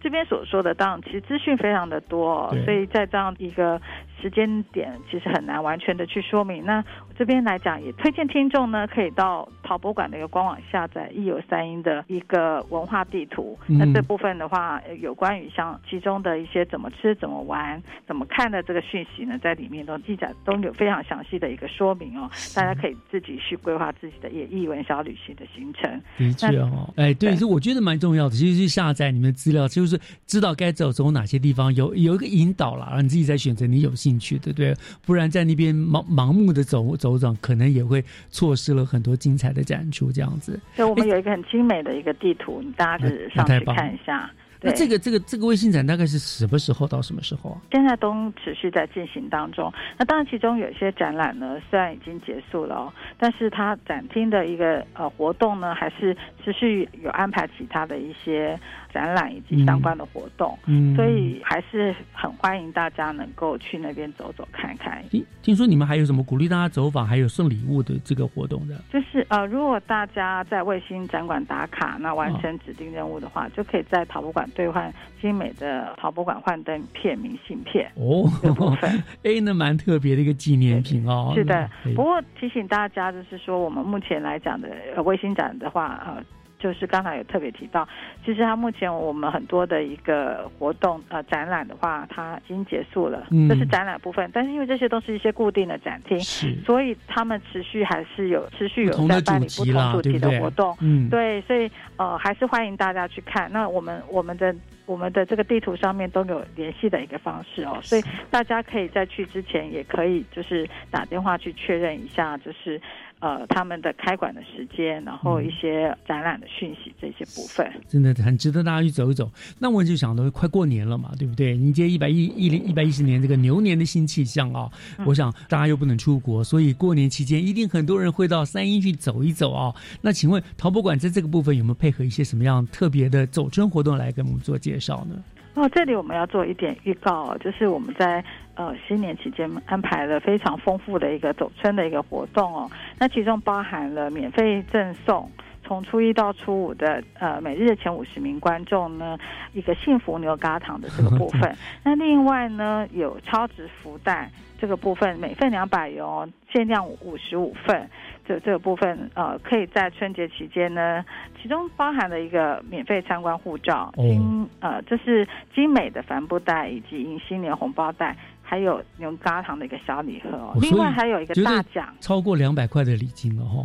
[0.00, 3.80] 这边所说的，当然其实资讯非常的多、哦，所以在这样一个
[4.20, 6.64] 时间点，其实很难完全的去说明。
[6.64, 6.82] 那
[7.16, 13.56] 这边来讲，也推荐听众呢，可以到陶博馆的一个官网下载“一有三英”的一个文化地图。
[13.68, 26.00] 嗯那这部分的话，呃有关于像其中的一些怎么吃、怎么玩、怎么看的这个讯息呢，在里面都记载都有非常详细的一个说明哦，大家可以自己去规划自己的也艺文小旅行的行程。
[26.18, 28.34] 的确哦，哎，对，是我觉得蛮重要的。
[28.34, 34.74] 其实去下载你们的资料，就是知道该走走哪些地方，有有一个引导啦，让你自己再选择你有兴趣的，对不对？
[35.06, 40.10] 不然在那边盲盲目的走走走，可能也会错失了很多精彩的展出。
[40.10, 44.30] 这样子，所以我们有一个很精美的一个地图，你大家可以上去看一下。
[44.66, 47.60] 那这个这个这个微信展大概是什么时候到什么时候啊？
[47.70, 49.70] 现在都持续在进行当中。
[49.98, 58.58] 那当然，其中有一些展览呢，虽然已经结束了、哦，但是它展厅的一个呃活动呢，还是持续有安排其他的一些
[58.94, 60.56] 展览以及相关的活动。
[60.66, 65.02] 嗯所以还是很欢迎大家能够去那边走走看看。
[65.10, 68.80] 听听说你们还有什么鼓励大家走访，还有送礼物的这个活动的？
[68.92, 77.90] 就是呃，如果大家在卫星展馆打卡，那完成指定任务的话，就可以在陶博馆兑换精美的陶博馆幻灯片明信片。
[77.96, 81.32] 哦这部分， 哎，那蛮特别的一个纪念品哦。
[81.34, 86.22] 是的，不过提醒大家，就是说我们目前来讲的呃卫星展的话，呃。
[86.64, 87.86] 就是刚才有特别提到，
[88.24, 94.30] 其实它目前我们很多的一个活动呃展览的话，它已经结束了，嗯这是展览部分。
[94.32, 100.74] 但是因为这些都是一些固定的展厅，是所以他们持续还是有持续有在办理不同主题的活动。
[100.80, 103.52] 嗯对，所以呃还是欢迎大家去看。
[103.52, 104.56] 那我们我们的
[104.86, 112.80] 我们的这个地图上面都有联系的一个方式哦，所以大家可以在去之前也可以就是打电话去确认一下，就是
[113.24, 117.66] 呃他们的开馆的时间，然后一些展览的讯息这些部分。
[117.88, 119.30] 真的很值得大家去走一走。
[119.58, 121.56] 那我就想到，快过年了嘛，对不对？
[121.56, 135.16] 迎接一百一一零一百一十年这个牛年的新气象啊、嗯我想大家又不能出国，所以过年期间一定很多人会到三一去走一走啊、那请问陶博馆在这个部分有没有配合一些什么样特别的走春活动来跟我们做介绍呢？
[135.54, 138.24] 哦，这里我们要做一点预告，就是我们在
[138.56, 145.30] 呃新年期间安排了非常丰富的一个走春的一个活动哦，那其中包含了免费赠送。
[145.66, 149.18] 从初一到初五的呃每日的前五十名观众呢，
[149.52, 151.56] 一个幸福牛轧糖的这个部分。
[151.82, 157.88] 那另外呢，有超值福袋这个部分，每份两百元哦，限量五十五份。
[158.26, 161.04] 这这个部分呃，可以在春节期间呢，
[161.42, 170.52] 其中包含了一个免费参观护照，哦精呃，这是精美的帆布袋以及迎新年红包袋，还有牛轧糖的一个小礼盒哦。
[170.54, 171.94] 哦另外还有一个大奖。
[172.00, 173.62] 超过两百块的礼金了哈、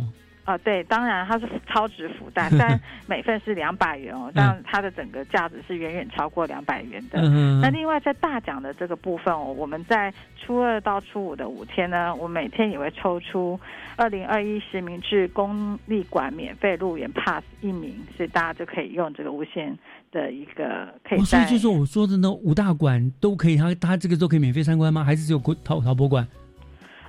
[0.50, 7.20] 啊、对，当然它是超值福袋， 但每份是两百元哦， 但它的整个价值是远远超过两百元的。
[7.22, 13.58] 嗯那另外在大奖的这个部分哦，我们在初二到初五的五天呢，我每天也会抽出
[13.96, 19.78] 二零二一实名制公立馆免费入园 Pass 一名，所以大家就可以用这个无限
[20.10, 25.04] 的一个可以哦，所以、就是我说的那五大馆都可以，他他这个都可以免费参观吗？
[25.04, 26.26] 还是只有国陶陶博馆？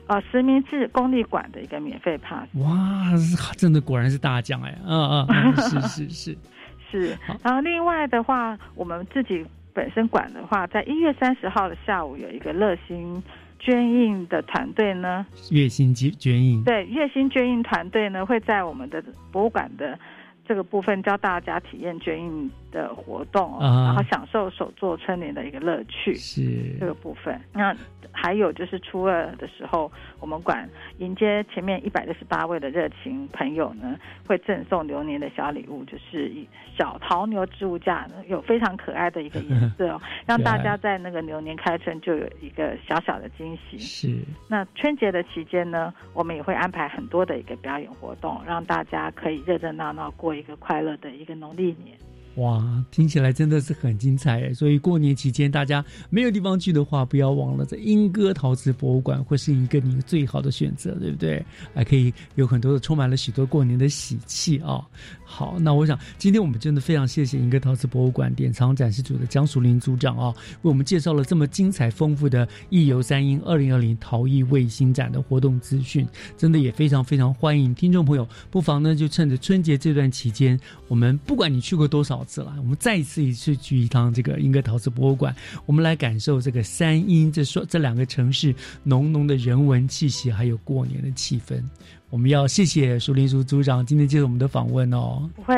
[0.07, 2.47] 呃实名制公立馆的一个免费 pass。
[2.55, 3.11] 哇，
[3.57, 4.77] 真的果然是大奖哎！
[4.85, 6.37] 嗯嗯，是是是
[6.91, 7.17] 是。
[7.43, 13.21] 然后另外的话，我们自己本身馆的话，在一月三十号的下午有一个热心
[13.59, 15.25] 捐印的团队呢。
[15.51, 16.63] 月薪捐捐印。
[16.63, 19.97] 对，月薪捐印团队呢会在我们的博物馆的
[20.45, 26.15] 这个部分教大家体验捐印的活动，然后享受手作春联的一个乐趣。
[26.15, 27.39] 是这个部分。
[27.53, 27.75] 那
[28.11, 30.67] 还有就是初二的时候，我们馆
[30.97, 33.97] 迎接前面一百六十八位的热情朋友呢，
[34.27, 36.29] 会赠送流年的小礼物，就是
[36.77, 43.79] 小桃牛置物架，有非常可爱的一个颜色哦， 让大家在那个牛年开春就有一个小小的惊喜。
[43.79, 44.17] 是。
[44.49, 51.97] 那春节的期间呢，我们也会安排很多的一个表演活动，让大家可以热热闹闹过一个快乐的一个农历年。
[52.35, 61.45] 哇，听起来真的是很精彩所以过年期间大家没有地方去的话，不要忘了在莺歌陶瓷博物馆会是一个你最好的选择，对不对？
[61.75, 64.81] 还可以有很多的充满了许多过年的喜气啊。
[65.25, 76.07] 好，那我想今天我们真的非常谢谢莺歌陶瓷博物馆典藏展示组的江淑玲组长啊，为我们介绍了这么精彩丰富的“艺游三英二零二零陶艺卫星展”的活动资讯，
[76.37, 80.57] 真的也非常非常欢迎听众朋友，不妨呢就趁着春节这段期间，
[80.87, 82.20] 我们不管你去过多少。
[82.57, 88.53] 我们再一次一次去一趟这个英歌陶瓷博物馆，我们来感受这个三英这说这两个城市
[88.83, 91.61] 浓浓的人文气息，还有过年的气氛。
[92.09, 95.29] 我们要谢谢苏林书组长今天接受我们的访问哦。
[95.33, 95.55] 不会，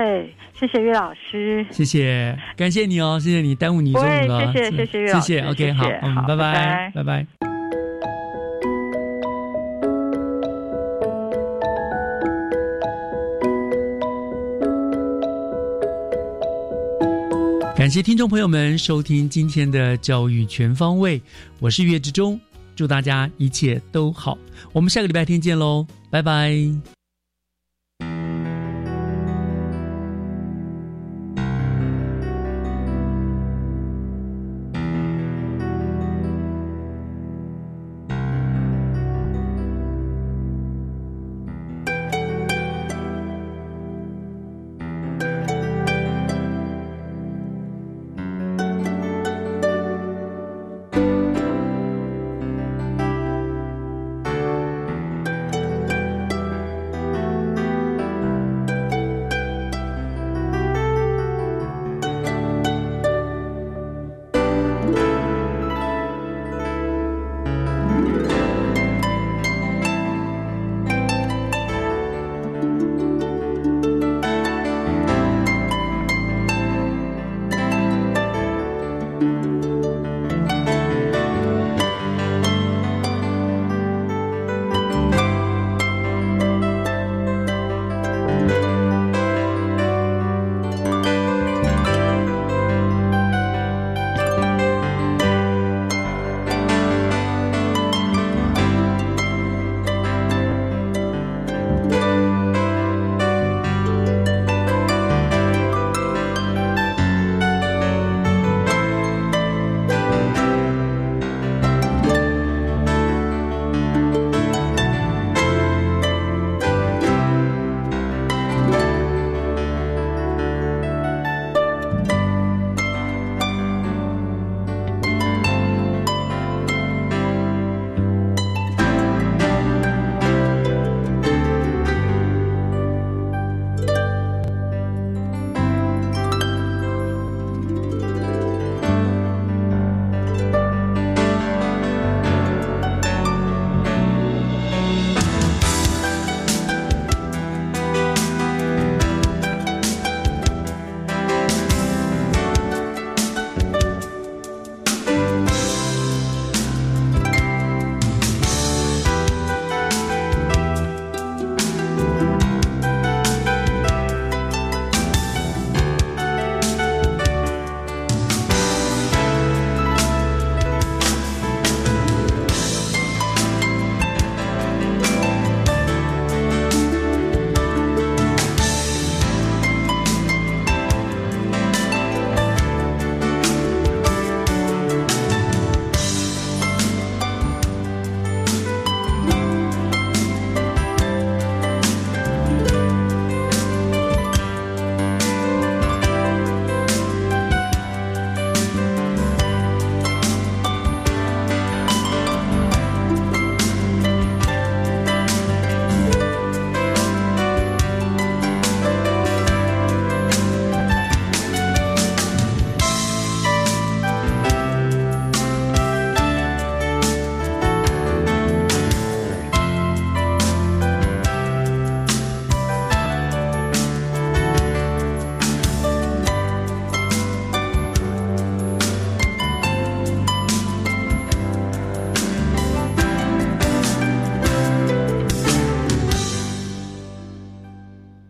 [0.59, 7.52] 谢谢岳老师，谢谢，感谢你哦，谢谢你耽误你中午了，谢谢谢谢岳老师，谢谢，OK，好，嗯，拜拜，拜拜。
[17.83, 21.21] 感谢听众朋友们收听今天的教育全方位，
[21.59, 22.39] 我是月志忠，
[22.77, 24.37] 祝大家一切都好，
[24.71, 26.55] 我们下个礼拜天见喽，拜拜。